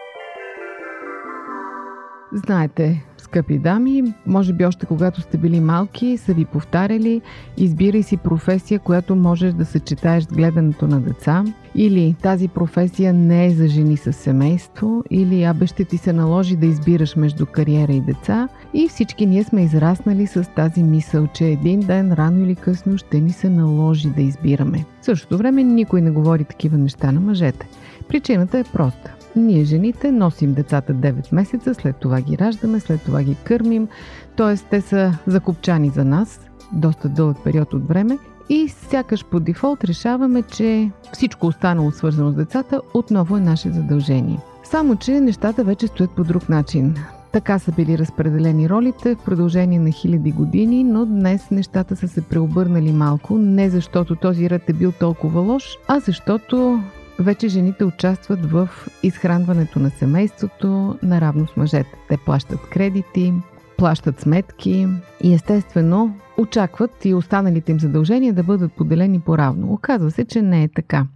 Знаете, 2.33 3.05
скъпи 3.19 3.59
дами, 3.59 4.03
може 4.27 4.53
би 4.53 4.65
още 4.65 4.87
когато 4.87 5.21
сте 5.21 5.39
били 5.39 5.61
малки, 5.61 6.17
са 6.17 6.35
ви 6.35 6.45
повтаряли, 6.45 7.21
избирай 7.57 8.03
си 8.03 8.17
професия, 8.17 8.81
която 8.81 9.17
можеш 9.17 9.53
да 9.53 9.65
съчетаеш 9.65 10.25
с 10.25 10.27
гледането 10.27 10.87
на 10.87 11.01
деца, 11.01 11.45
или 11.75 12.17
тази 12.23 12.49
професия 12.49 13.13
не 13.13 13.47
е 13.47 13.51
за 13.51 13.69
жени 13.69 13.97
с 13.97 14.13
семейство, 14.13 15.05
или 15.11 15.45
абе 15.45 15.67
ще 15.67 15.85
ти 15.85 15.99
се 15.99 16.13
наложи 16.13 16.57
да 16.57 16.67
избираш 16.67 17.17
между 17.17 17.47
кариера 17.47 17.93
и 17.93 18.01
деца. 18.01 18.49
И 18.75 18.89
всички 18.89 19.27
ние 19.27 19.45
сме 19.45 19.65
израснали 19.65 20.27
с 20.27 20.51
тази 20.57 20.83
мисъл, 20.83 21.27
че 21.27 21.45
един 21.45 21.81
ден, 21.81 22.13
рано 22.13 22.45
или 22.45 22.57
късно, 22.57 22.99
ще 22.99 23.21
ни 23.21 23.33
се 23.33 23.49
наложи 23.49 24.11
да 24.11 24.23
избираме. 24.23 24.85
В 25.01 25.05
същото 25.05 25.39
време 25.39 25.63
никой 25.63 26.01
не 26.01 26.11
говори 26.11 26.45
такива 26.45 26.79
неща 26.79 27.13
на 27.13 27.21
мъжете. 27.21 27.69
Причината 28.09 28.59
е 28.59 28.65
проста. 28.65 29.15
Ние 29.37 29.65
жените 29.65 30.13
носим 30.13 30.55
децата 30.55 30.95
9 30.95 31.35
месеца, 31.35 31.75
след 31.75 31.97
това 31.97 32.21
ги 32.21 32.39
раждаме, 32.39 32.81
след 32.81 33.03
това 33.03 33.23
ги 33.23 33.37
кърмим, 33.45 33.89
т.е. 34.37 34.57
те 34.71 34.81
са 34.81 35.19
закупчани 35.27 35.89
за 35.89 36.05
нас 36.05 36.41
доста 36.73 37.09
дълъг 37.09 37.37
период 37.45 37.75
от 37.75 37.89
време 37.89 38.19
и 38.49 38.69
сякаш 38.69 39.25
по 39.25 39.41
дефолт 39.41 39.85
решаваме, 39.85 40.43
че 40.43 40.91
всичко 41.13 41.47
останало 41.47 41.91
свързано 41.91 42.31
с 42.31 42.35
децата 42.35 42.81
отново 42.95 43.37
е 43.37 43.41
наше 43.41 43.71
задължение. 43.71 44.39
Само, 44.65 44.97
че 44.97 45.21
нещата 45.21 45.65
вече 45.65 45.87
стоят 45.87 46.11
по 46.11 46.25
друг 46.25 46.49
начин. 46.49 46.95
Така 47.33 47.59
са 47.59 47.73
били 47.73 47.99
разпределени 47.99 48.69
ролите 48.69 49.15
в 49.15 49.25
продължение 49.25 49.79
на 49.79 49.91
хиляди 49.91 50.33
години, 50.33 50.85
но 50.85 51.07
днес 51.07 51.51
нещата 51.51 51.97
са 51.97 52.09
се 52.09 52.23
преобърнали 52.23 52.93
малко, 52.93 53.39
не 53.39 53.71
защото 53.71 54.17
този 54.17 54.51
ред 54.51 54.69
е 54.69 54.73
бил 54.73 54.93
толкова 54.93 55.41
лош, 55.41 55.65
а 55.89 56.01
защото 56.01 56.81
вече 57.23 57.49
жените 57.49 57.85
участват 57.85 58.47
в 58.47 58.69
изхранването 59.03 59.79
на 59.79 59.91
семейството 59.91 60.99
наравно 61.03 61.47
с 61.47 61.57
мъжете. 61.57 61.95
Те 62.09 62.17
плащат 62.17 62.61
кредити, 62.61 63.35
плащат 63.79 64.21
сметки 64.21 64.87
и 65.23 65.35
естествено 65.35 66.15
очакват 66.39 67.05
и 67.05 67.15
останалите 67.15 67.73
им 67.73 67.81
задължения 67.81 68.33
да 68.33 68.43
бъдат 68.43 68.73
поделени 68.73 69.21
по-равно. 69.21 69.73
Оказва 69.73 70.11
се, 70.11 70.25
че 70.25 70.43
не 70.43 70.63
е 70.63 70.69
така. 70.69 71.07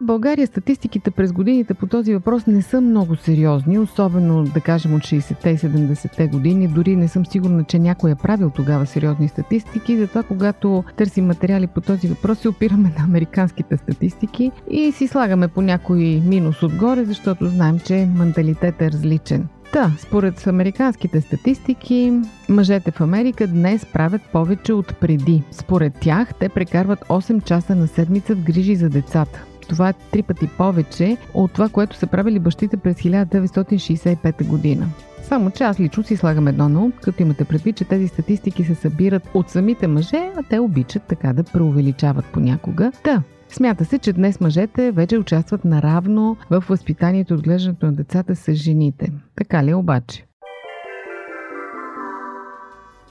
България 0.00 0.46
статистиките 0.46 1.10
през 1.10 1.32
годините 1.32 1.74
по 1.74 1.86
този 1.86 2.14
въпрос 2.14 2.46
не 2.46 2.62
са 2.62 2.80
много 2.80 3.16
сериозни, 3.16 3.78
особено 3.78 4.44
да 4.44 4.60
кажем 4.60 4.94
от 4.94 5.02
60-те 5.02 5.50
и 5.50 5.58
70-те 5.58 6.26
години. 6.26 6.68
Дори 6.68 6.96
не 6.96 7.08
съм 7.08 7.26
сигурна, 7.26 7.64
че 7.64 7.78
някой 7.78 8.10
е 8.10 8.14
правил 8.14 8.50
тогава 8.50 8.86
сериозни 8.86 9.28
статистики, 9.28 9.98
затова 9.98 10.22
когато 10.22 10.84
търсим 10.96 11.26
материали 11.26 11.66
по 11.66 11.80
този 11.80 12.08
въпрос 12.08 12.38
се 12.38 12.48
опираме 12.48 12.92
на 12.98 13.04
американските 13.04 13.76
статистики 13.76 14.50
и 14.70 14.92
си 14.92 15.08
слагаме 15.08 15.48
по 15.48 15.62
някой 15.62 16.22
минус 16.24 16.62
отгоре, 16.62 17.04
защото 17.04 17.48
знаем, 17.48 17.78
че 17.78 18.08
менталитет 18.16 18.82
е 18.82 18.90
различен. 18.90 19.48
Та, 19.72 19.90
според 19.98 20.46
американските 20.46 21.20
статистики, 21.20 22.12
мъжете 22.48 22.90
в 22.90 23.00
Америка 23.00 23.46
днес 23.46 23.86
правят 23.92 24.22
повече 24.32 24.72
от 24.72 24.96
преди. 25.00 25.42
Според 25.50 25.94
тях, 26.00 26.34
те 26.34 26.48
прекарват 26.48 27.00
8 27.00 27.44
часа 27.44 27.74
на 27.74 27.86
седмица 27.86 28.34
в 28.34 28.44
грижи 28.44 28.76
за 28.76 28.88
децата. 28.88 29.44
Това 29.68 29.88
е 29.88 29.92
три 29.92 30.22
пъти 30.22 30.48
повече 30.58 31.16
от 31.34 31.52
това, 31.52 31.68
което 31.68 31.96
са 31.96 32.06
правили 32.06 32.38
бащите 32.38 32.76
през 32.76 32.96
1965 32.96 34.46
година. 34.46 34.88
Само 35.22 35.50
че 35.50 35.64
аз 35.64 35.80
лично 35.80 36.02
си 36.02 36.16
слагам 36.16 36.48
едно 36.48 36.68
на 36.68 36.84
ум, 36.84 36.92
като 37.02 37.22
имате 37.22 37.44
предвид, 37.44 37.76
че 37.76 37.84
тези 37.84 38.08
статистики 38.08 38.64
се 38.64 38.74
събират 38.74 39.22
от 39.34 39.50
самите 39.50 39.86
мъже, 39.86 40.30
а 40.36 40.42
те 40.50 40.58
обичат 40.58 41.02
така 41.02 41.32
да 41.32 41.44
преувеличават 41.44 42.24
понякога. 42.24 42.92
Та, 43.04 43.22
Смята 43.50 43.84
се, 43.84 43.98
че 43.98 44.12
днес 44.12 44.40
мъжете 44.40 44.90
вече 44.90 45.18
участват 45.18 45.64
наравно 45.64 46.36
в 46.50 46.64
възпитанието 46.68 47.34
и 47.34 47.36
отглеждането 47.36 47.86
на 47.86 47.92
децата 47.92 48.36
с 48.36 48.52
жените. 48.52 49.12
Така 49.36 49.64
ли 49.64 49.70
е 49.70 49.74
обаче? 49.74 50.24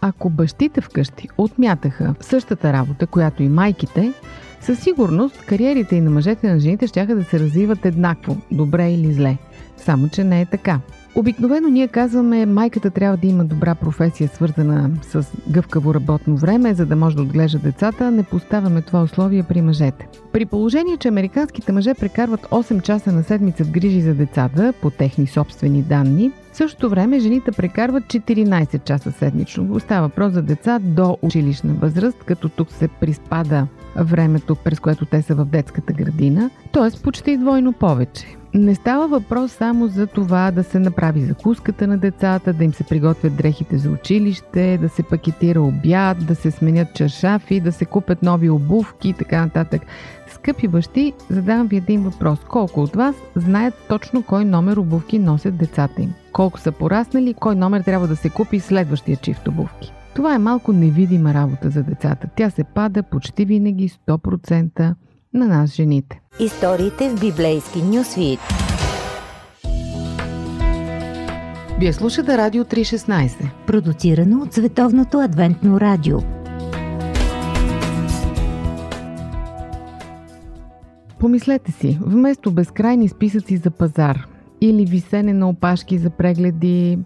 Ако 0.02 0.30
бащите 0.30 0.82
вкъщи 0.82 1.30
отмятаха 1.38 2.16
същата 2.20 2.74
работа, 2.74 3.08
която 3.08 3.44
и 3.44 3.50
майките, 3.50 4.14
със 4.68 4.80
сигурност 4.80 5.46
кариерите 5.46 5.96
и 5.96 6.02
на 6.02 6.10
мъжете 6.10 6.48
и 6.48 6.50
на 6.50 6.60
жените 6.60 6.88
ще 6.88 7.06
да 7.06 7.24
се 7.24 7.40
развиват 7.40 7.86
еднакво, 7.86 8.38
добре 8.52 8.92
или 8.92 9.14
зле. 9.14 9.38
Само, 9.78 10.10
че 10.10 10.24
не 10.24 10.42
е 10.42 10.46
така. 10.46 10.80
Обикновено 11.16 11.68
ние 11.68 11.88
казваме, 11.88 12.46
майката 12.46 12.90
трябва 12.90 13.18
да 13.18 13.28
има 13.28 13.46
добра 13.46 13.76
професия, 13.76 14.30
свързана 14.30 14.92
с 15.02 15.28
гъвкаво 15.50 15.94
работно 15.94 16.38
време, 16.38 16.74
за 16.74 16.86
да 16.86 16.96
може 16.96 17.16
да 17.16 17.22
отглежда 17.22 17.60
децата. 17.60 18.12
Не 18.12 18.24
поставяме 18.24 18.82
това 18.82 19.04
условие 19.04 19.44
при 19.44 19.62
мъжете. 19.62 20.08
При 20.32 20.46
положение, 20.46 20.98
че 20.98 21.08
американските 21.08 21.72
мъже 21.72 21.94
прекарват 21.94 22.42
8 22.42 22.82
часа 22.82 23.12
на 23.12 23.24
седмица 23.24 23.64
в 23.64 23.72
грижи 23.72 24.02
за 24.02 24.14
децата, 24.14 24.74
по 24.82 24.90
техни 24.90 25.28
собствени 25.28 25.82
данни, 25.82 26.32
същото 26.58 26.90
време 26.90 27.20
жените 27.20 27.52
прекарват 27.52 28.04
14 28.04 28.84
часа 28.84 29.12
седмично. 29.12 29.68
Остава 29.72 30.02
въпрос 30.02 30.34
за 30.34 30.42
деца 30.42 30.80
до 30.82 31.18
училищна 31.22 31.74
възраст, 31.74 32.18
като 32.26 32.50
тук 32.50 32.72
се 32.72 32.88
приспада 32.88 33.68
времето, 33.96 34.56
през 34.56 34.80
което 34.80 35.06
те 35.06 35.22
са 35.22 35.36
в 35.36 35.46
детската 35.46 35.94
градина, 35.94 36.50
т.е. 36.74 37.02
почти 37.04 37.38
двойно 37.38 37.74
повече. 37.74 38.38
Не 38.54 38.76
става 38.76 39.08
въпрос 39.08 39.52
само 39.52 39.88
за 39.88 40.08
това 40.08 40.52
да 40.52 40.64
се 40.64 40.80
направи 40.80 41.22
закуската 41.22 41.88
на 41.88 41.98
децата, 41.98 42.54
да 42.54 42.64
им 42.64 42.74
се 42.74 42.84
приготвят 42.84 43.36
дрехите 43.36 43.78
за 43.78 43.90
училище, 43.90 44.78
да 44.82 44.90
се 44.90 45.04
пакетира 45.04 45.62
обяд, 45.62 46.26
да 46.26 46.36
се 46.36 46.52
сменят 46.52 46.94
чашафи, 46.94 47.60
да 47.60 47.72
се 47.72 47.86
купят 47.86 48.24
нови 48.24 48.50
обувки 48.50 49.10
и 49.10 49.14
така 49.14 49.42
нататък. 49.42 49.82
Скъпи 50.28 50.68
бащи, 50.68 51.14
задавам 51.30 51.68
ви 51.68 51.78
един 51.78 52.02
въпрос. 52.02 52.40
Колко 52.50 52.82
от 52.82 52.96
вас 52.96 53.16
знаят 53.36 53.74
точно 53.90 54.24
кой 54.24 54.46
номер 54.46 54.78
обувки 54.78 55.20
носят 55.20 55.58
децата 55.58 56.02
им? 56.02 56.14
Колко 56.38 56.60
са 56.60 56.72
пораснали, 56.72 57.34
кой 57.34 57.56
номер 57.56 57.82
трябва 57.82 58.08
да 58.08 58.16
се 58.16 58.30
купи 58.30 58.60
следващия 58.60 59.18
чифт 59.18 59.48
обувки? 59.48 59.94
Това 60.16 60.36
е 60.36 60.40
малко 60.40 60.74
невидима 60.74 61.34
работа 61.34 61.70
за 61.70 61.84
децата. 61.84 62.30
Тя 62.36 62.50
се 62.50 62.64
пада 62.64 63.04
почти 63.04 63.46
винаги 63.46 63.90
100% 63.90 64.96
на 65.34 65.48
нас 65.48 65.74
жените. 65.74 66.22
Историите 66.40 67.10
в 67.10 67.20
библейски 67.20 67.82
нюсвит. 67.82 68.40
Вие 71.80 71.94
слушате 71.94 72.38
Радио 72.38 72.64
316. 72.64 73.50
Продуцирано 73.68 74.42
от 74.42 74.54
Световното 74.54 75.20
адвентно 75.20 75.80
радио. 75.80 76.20
Помислете 81.20 81.72
си, 81.72 82.00
вместо 82.02 82.52
безкрайни 82.52 83.10
списъци 83.10 83.58
за 83.58 83.72
пазар 83.72 84.28
или 84.62 84.86
висене 84.86 85.34
на 85.34 85.50
опашки 85.50 85.98
за 85.98 86.10
прегледи 86.10 86.98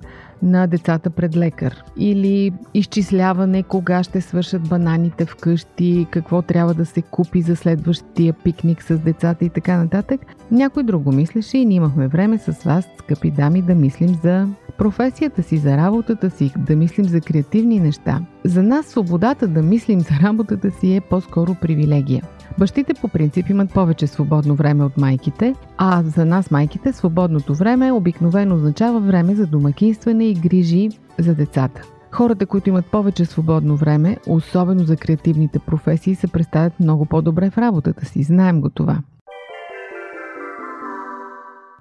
на 0.43 0.67
децата 0.67 1.09
пред 1.09 1.37
лекар 1.37 1.83
или 1.97 2.51
изчисляване 2.73 3.63
кога 3.63 4.03
ще 4.03 4.21
свършат 4.21 4.69
бананите 4.69 5.25
вкъщи, 5.25 6.07
какво 6.11 6.41
трябва 6.41 6.73
да 6.73 6.85
се 6.85 7.01
купи 7.01 7.41
за 7.41 7.55
следващия 7.55 8.33
пикник 8.33 8.83
с 8.83 8.99
децата 8.99 9.45
и 9.45 9.49
така 9.49 9.77
нататък. 9.77 10.21
Някой 10.51 10.83
друго 10.83 11.11
мислеше 11.11 11.57
и 11.57 11.65
ние 11.65 11.77
имахме 11.77 12.07
време 12.07 12.37
с 12.37 12.63
вас, 12.63 12.87
скъпи 12.99 13.31
дами, 13.31 13.61
да 13.61 13.75
мислим 13.75 14.19
за 14.23 14.47
професията 14.81 15.43
си, 15.43 15.57
за 15.57 15.77
работата 15.77 16.29
си, 16.29 16.51
да 16.57 16.75
мислим 16.75 17.05
за 17.05 17.21
креативни 17.21 17.79
неща. 17.79 18.21
За 18.45 18.63
нас 18.63 18.85
свободата 18.85 19.47
да 19.47 19.61
мислим 19.61 19.99
за 19.99 20.09
работата 20.23 20.71
си 20.71 20.95
е 20.95 21.01
по-скоро 21.01 21.55
привилегия. 21.61 22.23
Бащите 22.59 22.93
по 22.93 23.07
принцип 23.07 23.49
имат 23.49 23.73
повече 23.73 24.07
свободно 24.07 24.55
време 24.55 24.83
от 24.83 24.97
майките, 24.97 25.55
а 25.77 26.03
за 26.03 26.25
нас 26.25 26.51
майките 26.51 26.93
свободното 26.93 27.55
време 27.55 27.91
обикновено 27.91 28.55
означава 28.55 28.99
време 28.99 29.35
за 29.35 29.47
домакинстване 29.47 30.25
и 30.25 30.33
грижи 30.33 30.89
за 31.19 31.35
децата. 31.35 31.81
Хората, 32.11 32.45
които 32.45 32.69
имат 32.69 32.85
повече 32.85 33.25
свободно 33.25 33.75
време, 33.75 34.17
особено 34.27 34.83
за 34.83 34.95
креативните 34.97 35.59
професии, 35.59 36.15
се 36.15 36.27
представят 36.27 36.79
много 36.79 37.05
по-добре 37.05 37.49
в 37.49 37.57
работата 37.57 38.05
си. 38.05 38.23
Знаем 38.23 38.61
го 38.61 38.69
това. 38.69 38.97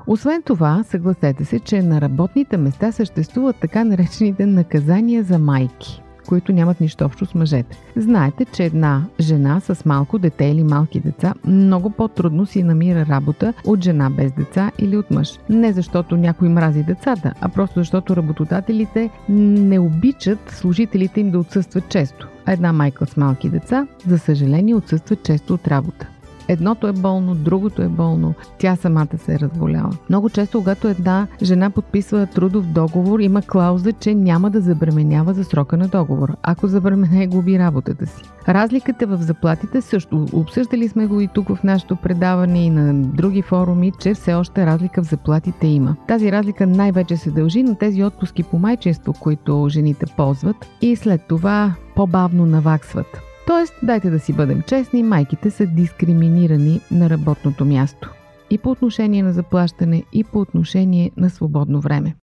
Освен 0.07 0.43
това, 0.43 0.85
съгласете 0.85 1.45
се, 1.45 1.59
че 1.59 1.83
на 1.83 2.01
работните 2.01 2.57
места 2.57 2.93
съществуват 2.93 3.57
така 3.57 3.85
наречените 3.85 4.47
наказания 4.47 5.23
за 5.23 5.39
майки 5.39 6.03
които 6.31 6.53
нямат 6.53 6.81
нищо 6.81 7.05
общо 7.05 7.27
с 7.27 7.35
мъжете. 7.35 7.79
Знаете, 7.97 8.45
че 8.45 8.65
една 8.65 9.05
жена 9.21 9.61
с 9.61 9.85
малко 9.85 10.19
дете 10.19 10.45
или 10.45 10.65
малки 10.65 11.01
деца 11.01 11.35
много 11.45 11.91
по-трудно 11.91 12.47
си 12.47 12.63
намира 12.63 13.07
работа 13.07 13.55
от 13.67 13.85
жена 13.85 14.11
без 14.11 14.33
деца 14.33 14.71
или 14.79 14.97
от 14.97 15.11
мъж. 15.11 15.39
Не 15.49 15.73
защото 15.73 16.17
някой 16.17 16.49
мрази 16.49 16.83
децата, 16.83 17.35
а 17.41 17.49
просто 17.49 17.81
защото 17.81 18.17
работодателите 18.17 19.11
не 19.29 19.79
обичат 19.79 20.39
служителите 20.51 21.21
им 21.21 21.31
да 21.31 21.39
отсъстват 21.39 21.89
често. 21.89 22.29
А 22.47 22.53
една 22.53 22.73
майка 22.73 23.07
с 23.07 23.17
малки 23.17 23.49
деца, 23.49 23.87
за 24.07 24.19
съжаление, 24.19 24.75
отсъства 24.75 25.17
често 25.17 25.55
от 25.55 25.69
работа. 25.69 26.07
Едното 26.51 26.87
е 26.89 26.93
болно, 26.93 27.35
другото 27.35 27.83
е 27.83 27.89
болно, 27.89 28.35
тя 28.59 28.77
самата 28.77 29.19
се 29.19 29.35
е 29.35 29.39
разболяла. 29.39 29.91
Много 30.09 30.31
често, 30.31 30.59
когато 30.59 30.89
една 30.89 31.27
жена 31.43 31.71
подписва 31.71 32.27
трудов 32.27 32.67
договор, 32.67 33.21
има 33.21 33.43
клауза, 33.43 33.93
че 33.93 34.15
няма 34.15 34.51
да 34.51 34.61
забременява 34.61 35.35
за 35.35 35.45
срока 35.45 35.77
на 35.77 35.89
договор. 35.89 36.37
Ако 36.43 36.67
забремене, 36.67 37.27
губи 37.27 37.59
работата 37.59 38.07
си. 38.07 38.23
Разликата 38.49 39.07
в 39.07 39.17
заплатите 39.17 39.81
също. 39.81 40.27
Обсъждали 40.33 40.89
сме 40.89 41.07
го 41.07 41.21
и 41.21 41.29
тук 41.29 41.49
в 41.49 41.63
нашето 41.65 41.97
предаване 41.97 42.65
и 42.65 42.71
на 42.71 42.95
други 42.95 43.43
форуми, 43.43 43.93
че 44.01 44.15
все 44.15 44.35
още 44.35 44.67
разлика 44.67 45.03
в 45.03 45.07
заплатите 45.07 45.67
има. 45.67 45.97
Тази 46.09 46.33
разлика 46.33 46.67
най-вече 46.67 47.17
се 47.17 47.31
дължи 47.31 47.63
на 47.63 47.79
тези 47.79 48.05
отпуски 48.05 48.43
по 48.43 48.59
майчество, 48.59 49.13
които 49.13 49.67
жените 49.71 50.07
ползват 50.17 50.57
и 50.81 50.97
след 50.97 51.21
това 51.29 51.75
по-бавно 51.97 52.47
наваксват. 52.47 53.30
Тоест, 53.47 53.75
дайте 53.83 54.11
да 54.11 54.19
си 54.19 54.33
бъдем 54.33 54.63
честни, 54.63 55.03
майките 55.03 55.51
са 55.51 55.67
дискриминирани 55.67 56.81
на 56.91 57.11
работното 57.11 57.65
място. 57.65 58.11
И 58.51 58.59
по 58.59 58.71
отношение 58.71 59.23
на 59.23 59.33
заплащане, 59.33 60.03
и 60.13 60.25
по 60.25 60.41
отношение 60.41 61.11
на 61.17 61.31
свободно 61.31 61.81
време. 61.81 62.15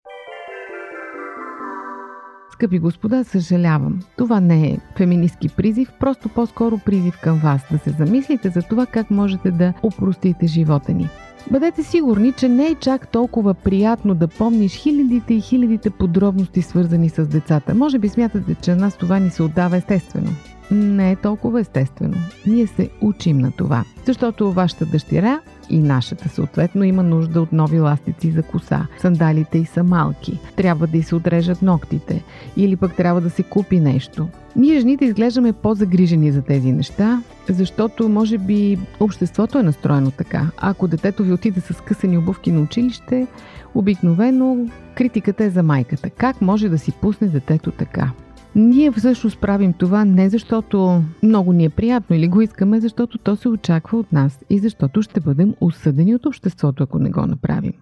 Скъпи 2.51 2.80
господа, 2.80 3.23
съжалявам. 3.23 3.99
Това 4.17 4.39
не 4.39 4.67
е 4.67 4.77
феминистки 4.97 5.49
призив, 5.49 5.91
просто 5.99 6.30
по-скоро 6.30 6.77
призив 6.86 7.19
към 7.21 7.39
вас 7.39 7.62
да 7.71 7.77
се 7.77 7.89
замислите 7.89 8.49
за 8.49 8.62
това 8.62 8.86
как 8.86 9.12
можете 9.12 9.51
да 9.51 9.73
упростите 9.84 10.47
живота 10.47 10.93
ни. 10.93 11.10
Бъдете 11.51 11.84
сигурни, 11.84 12.34
че 12.34 12.49
не 12.49 12.67
е 12.67 12.75
чак 12.75 13.08
толкова 13.08 13.53
приятно 13.53 14.15
да 14.15 14.27
помниш 14.27 14.75
хилядите 14.75 15.34
и 15.34 15.41
хилядите 15.41 15.89
подробности, 15.89 16.62
свързани 16.62 17.10
с 17.10 17.27
децата. 17.27 17.75
Може 17.75 17.99
би 17.99 18.10
смятате, 18.10 18.56
че 18.56 18.75
нас 18.75 18.97
това 18.97 19.19
ни 19.19 19.30
се 19.30 19.43
отдава 19.43 19.77
естествено 19.77 20.30
не 20.71 21.12
е 21.12 21.15
толкова 21.15 21.60
естествено. 21.60 22.17
Ние 22.47 22.67
се 22.67 22.89
учим 23.01 23.38
на 23.38 23.51
това. 23.51 23.84
Защото 24.06 24.51
вашата 24.51 24.86
дъщеря 24.86 25.39
и 25.69 25.80
нашата 25.80 26.30
съответно 26.30 26.84
има 26.84 27.03
нужда 27.03 27.41
от 27.41 27.53
нови 27.53 27.80
ластици 27.80 28.32
за 28.32 28.43
коса. 28.43 28.88
Сандалите 28.97 29.58
й 29.58 29.65
са 29.65 29.84
малки. 29.84 30.39
Трябва 30.56 30.88
да 30.88 30.97
й 30.97 31.03
се 31.03 31.15
отрежат 31.15 31.62
ногтите. 31.62 32.23
Или 32.58 32.75
пък 32.75 32.95
трябва 32.95 33.21
да 33.21 33.30
се 33.30 33.43
купи 33.43 33.80
нещо. 33.80 34.27
Ние 34.56 34.80
жените 34.80 35.06
изглеждаме 35.06 35.53
по-загрижени 35.53 36.32
за 36.32 36.41
тези 36.41 36.71
неща, 36.71 37.21
защото 37.49 38.10
може 38.10 38.38
би 38.38 38.80
обществото 38.99 39.60
е 39.60 39.63
настроено 39.63 40.12
така. 40.12 40.51
Ако 40.58 40.88
детето 40.88 41.23
ви 41.23 41.32
отиде 41.32 41.62
с 41.62 41.82
късани 41.82 42.17
обувки 42.17 42.51
на 42.51 42.62
училище, 42.62 43.27
обикновено 43.75 44.67
критиката 44.95 45.43
е 45.43 45.49
за 45.49 45.63
майката. 45.63 46.10
Как 46.10 46.41
може 46.41 46.69
да 46.69 46.77
си 46.77 46.91
пусне 46.91 47.27
детето 47.27 47.71
така? 47.71 48.12
Ние 48.58 48.91
всъщност 48.91 49.39
правим 49.39 49.74
това 49.74 50.06
не 50.06 50.30
защото 50.30 51.04
много 51.24 51.54
ни 51.54 51.65
е 51.65 51.70
приятно 51.70 52.15
или 52.15 52.28
го 52.28 52.41
искаме, 52.41 52.80
защото 52.80 53.17
то 53.17 53.36
се 53.36 53.50
очаква 53.50 54.00
от 54.00 54.12
нас 54.12 54.39
и 54.50 54.60
защото 54.60 55.02
ще 55.02 55.20
бъдем 55.20 55.54
осъдени 55.62 56.15
от 56.15 56.26
обществото, 56.26 56.84
ако 56.84 57.00
не 57.00 57.10
го 57.10 57.26
направим. 57.26 57.74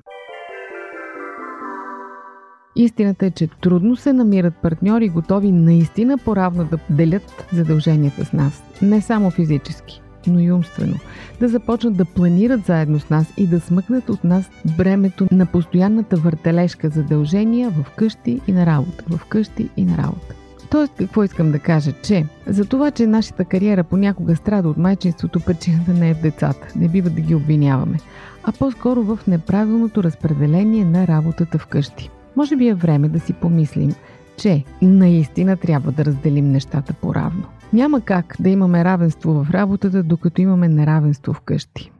Истината 2.75 3.25
е, 3.25 3.31
че 3.31 3.47
трудно 3.61 3.95
се 3.95 4.13
намират 4.13 4.53
партньори, 4.61 5.09
готови 5.09 5.51
наистина 5.51 6.17
поравно 6.17 6.65
да 6.71 6.77
делят 6.89 7.45
задълженията 7.53 8.25
с 8.25 8.33
нас. 8.33 8.63
Не 8.81 9.01
само 9.01 9.31
физически, 9.31 10.01
но 10.27 10.39
и 10.39 10.51
умствено. 10.51 10.95
Да 11.39 11.47
започнат 11.47 11.97
да 11.97 12.05
планират 12.05 12.65
заедно 12.65 12.99
с 12.99 13.09
нас 13.09 13.33
и 13.37 13.47
да 13.47 13.59
смъкнат 13.59 14.09
от 14.09 14.23
нас 14.23 14.49
бремето 14.77 15.27
на 15.31 15.45
постоянната 15.45 16.17
въртележка 16.17 16.89
задължения 16.89 17.69
в 17.69 17.95
къщи 17.95 18.41
и 18.47 18.51
на 18.51 18.65
работа. 18.65 19.03
В 19.07 19.25
къщи 19.25 19.69
и 19.77 19.85
на 19.85 19.97
работа. 19.97 20.35
Тоест, 20.69 20.93
какво 20.97 21.23
искам 21.23 21.51
да 21.51 21.59
кажа? 21.59 21.91
Че 22.03 22.25
за 22.47 22.65
това, 22.65 22.91
че 22.91 23.07
нашата 23.07 23.45
кариера 23.45 23.83
понякога 23.83 24.35
страда 24.35 24.69
от 24.69 24.77
майчинството, 24.77 25.39
причината 25.39 25.93
не 25.93 26.09
е 26.09 26.13
в 26.13 26.21
децата. 26.21 26.67
Не 26.75 26.87
бива 26.87 27.09
да 27.09 27.21
ги 27.21 27.35
обвиняваме. 27.35 27.97
А 28.43 28.51
по-скоро 28.51 29.03
в 29.03 29.19
неправилното 29.27 30.03
разпределение 30.03 30.85
на 30.85 31.07
работата 31.07 31.59
вкъщи. 31.59 32.09
Може 32.35 32.55
би 32.55 32.67
е 32.67 32.73
време 32.73 33.09
да 33.09 33.19
си 33.19 33.33
помислим, 33.33 33.95
че 34.37 34.63
наистина 34.81 35.57
трябва 35.57 35.91
да 35.91 36.05
разделим 36.05 36.51
нещата 36.51 36.93
по-равно. 36.93 37.43
Няма 37.73 38.01
как 38.01 38.35
да 38.39 38.49
имаме 38.49 38.83
равенство 38.83 39.33
в 39.33 39.51
работата, 39.51 40.03
докато 40.03 40.41
имаме 40.41 40.67
неравенство 40.67 41.33
вкъщи. 41.33 41.91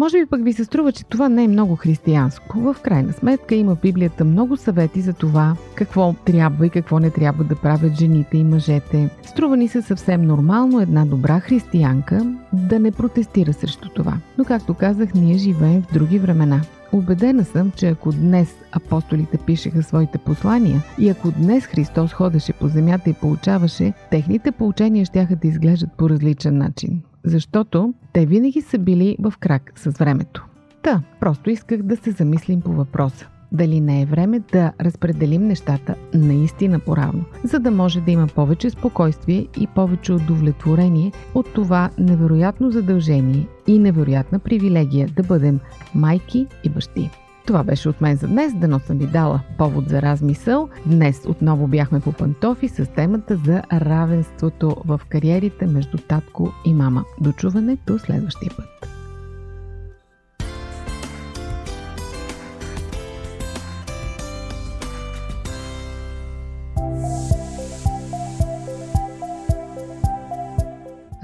Може 0.00 0.18
би 0.18 0.26
пък 0.26 0.44
ви 0.44 0.52
се 0.52 0.64
струва, 0.64 0.92
че 0.92 1.04
това 1.04 1.28
не 1.28 1.44
е 1.44 1.48
много 1.48 1.76
християнско. 1.76 2.60
В 2.60 2.76
крайна 2.82 3.12
сметка 3.12 3.54
има 3.54 3.74
в 3.74 3.80
Библията 3.80 4.24
много 4.24 4.56
съвети 4.56 5.00
за 5.00 5.12
това 5.12 5.56
какво 5.74 6.12
трябва 6.12 6.66
и 6.66 6.70
какво 6.70 6.98
не 6.98 7.10
трябва 7.10 7.44
да 7.44 7.56
правят 7.56 7.98
жените 7.98 8.38
и 8.38 8.44
мъжете. 8.44 9.10
Струва 9.22 9.56
ни 9.56 9.68
се 9.68 9.82
съвсем 9.82 10.22
нормално 10.22 10.80
една 10.80 11.04
добра 11.04 11.40
християнка 11.40 12.34
да 12.52 12.78
не 12.78 12.90
протестира 12.90 13.52
срещу 13.52 13.88
това. 13.88 14.14
Но 14.38 14.44
както 14.44 14.74
казах, 14.74 15.14
ние 15.14 15.38
живеем 15.38 15.82
в 15.82 15.92
други 15.92 16.18
времена. 16.18 16.60
Обедена 16.92 17.44
съм, 17.44 17.70
че 17.76 17.88
ако 17.88 18.12
днес 18.12 18.54
апостолите 18.72 19.38
пишеха 19.38 19.82
своите 19.82 20.18
послания 20.18 20.82
и 20.98 21.08
ако 21.08 21.30
днес 21.30 21.66
Христос 21.66 22.12
ходеше 22.12 22.52
по 22.52 22.68
земята 22.68 23.10
и 23.10 23.14
получаваше, 23.14 23.92
техните 24.10 24.52
получения 24.52 25.04
ще 25.04 25.38
да 25.42 25.48
изглеждат 25.48 25.90
по 25.92 26.10
различен 26.10 26.58
начин 26.58 27.02
защото 27.24 27.94
те 28.12 28.26
винаги 28.26 28.60
са 28.60 28.78
били 28.78 29.16
в 29.20 29.34
крак 29.40 29.72
с 29.76 29.98
времето. 29.98 30.46
Та, 30.82 31.02
просто 31.20 31.50
исках 31.50 31.82
да 31.82 31.96
се 31.96 32.10
замислим 32.10 32.60
по 32.60 32.72
въпроса. 32.72 33.28
Дали 33.52 33.80
не 33.80 34.02
е 34.02 34.06
време 34.06 34.40
да 34.52 34.72
разпределим 34.80 35.46
нещата 35.46 35.94
наистина 36.14 36.78
поравно, 36.78 37.24
за 37.44 37.58
да 37.58 37.70
може 37.70 38.00
да 38.00 38.10
има 38.10 38.26
повече 38.26 38.70
спокойствие 38.70 39.46
и 39.60 39.66
повече 39.66 40.12
удовлетворение 40.12 41.12
от 41.34 41.52
това 41.54 41.90
невероятно 41.98 42.70
задължение 42.70 43.46
и 43.66 43.78
невероятна 43.78 44.38
привилегия 44.38 45.08
да 45.16 45.22
бъдем 45.22 45.60
майки 45.94 46.46
и 46.64 46.68
бащи. 46.68 47.10
Това 47.50 47.64
беше 47.64 47.88
от 47.88 48.00
мен 48.00 48.16
за 48.16 48.28
днес. 48.28 48.54
Дано 48.54 48.78
съм 48.78 48.98
ви 48.98 49.06
дала 49.06 49.40
повод 49.58 49.88
за 49.88 50.02
размисъл. 50.02 50.68
Днес 50.86 51.22
отново 51.28 51.66
бяхме 51.66 52.00
по 52.00 52.12
пантофи 52.12 52.68
с 52.68 52.86
темата 52.86 53.36
за 53.36 53.62
равенството 53.72 54.76
в 54.84 55.00
кариерите 55.08 55.66
между 55.66 55.98
татко 55.98 56.52
и 56.64 56.74
мама. 56.74 57.04
Дочуване 57.20 57.76
до 57.86 57.98
следващия 57.98 58.52
път. 58.56 58.88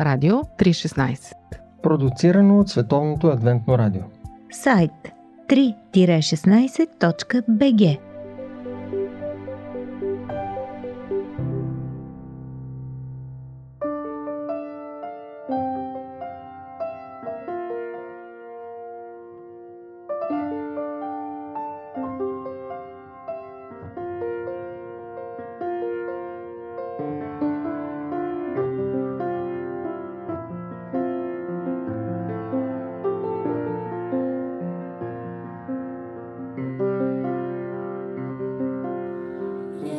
Радио 0.00 0.34
316 0.34 1.32
Продуцирано 1.82 2.58
от 2.58 2.68
Световното 2.68 3.26
адвентно 3.26 3.78
радио 3.78 4.02
Сайт 4.50 5.15
3-16.bg 5.48 7.98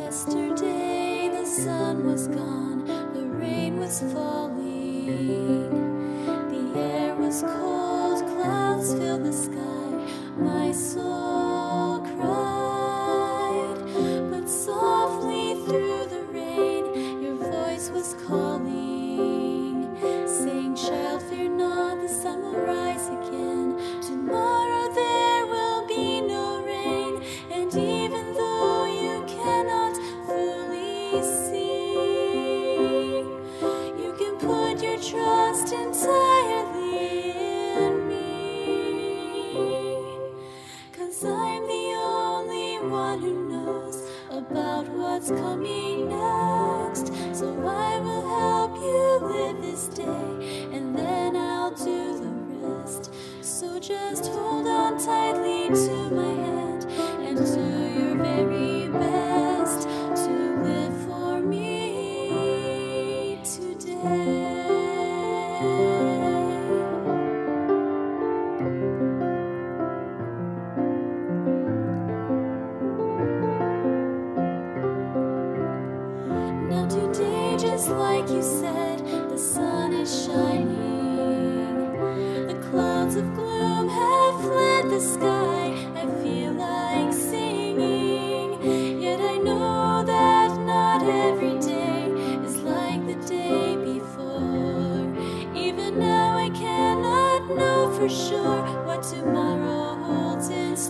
Yesterday 0.08 1.28
the 1.28 1.44
sun 1.44 2.06
was 2.06 2.28
gone, 2.28 2.86
the 3.12 3.26
rain 3.26 3.78
was 3.78 4.00
falling. 4.00 5.68
The 6.48 6.80
air 6.80 7.14
was 7.14 7.42
cold, 7.42 8.26
clouds 8.26 8.94
filled 8.94 9.24
the 9.24 9.32
sky. 9.34 10.08
My 10.38 10.72
soul. 10.72 11.27
So 47.38 47.46
I 47.68 48.00
will 48.00 48.26
help 48.40 48.74
you 48.78 49.20
live 49.28 49.62
this 49.62 49.86
day, 49.86 50.72
and 50.72 50.92
then 50.92 51.36
I'll 51.36 51.70
do 51.70 52.18
the 52.18 52.32
rest. 52.66 53.14
So 53.42 53.78
just 53.78 54.26
hold 54.32 54.66
on 54.66 54.98
tightly 54.98 55.68
to 55.68 56.10
my 56.10 56.37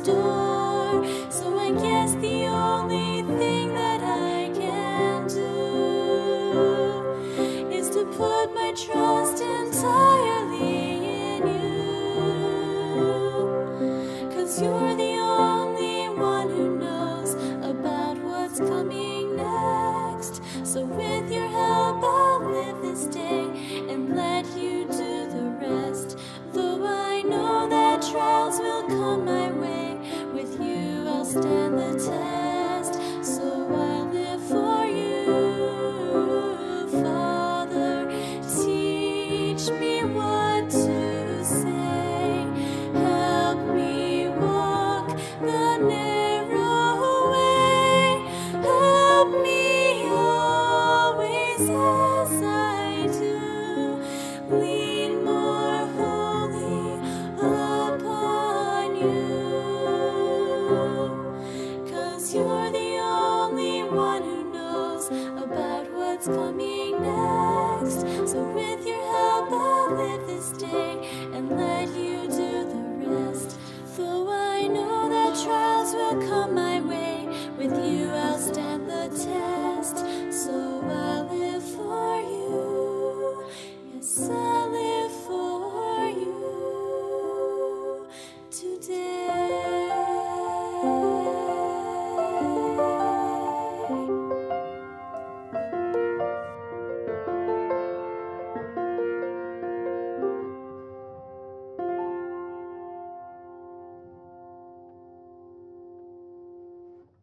do. 0.09 0.48
We 54.51 54.78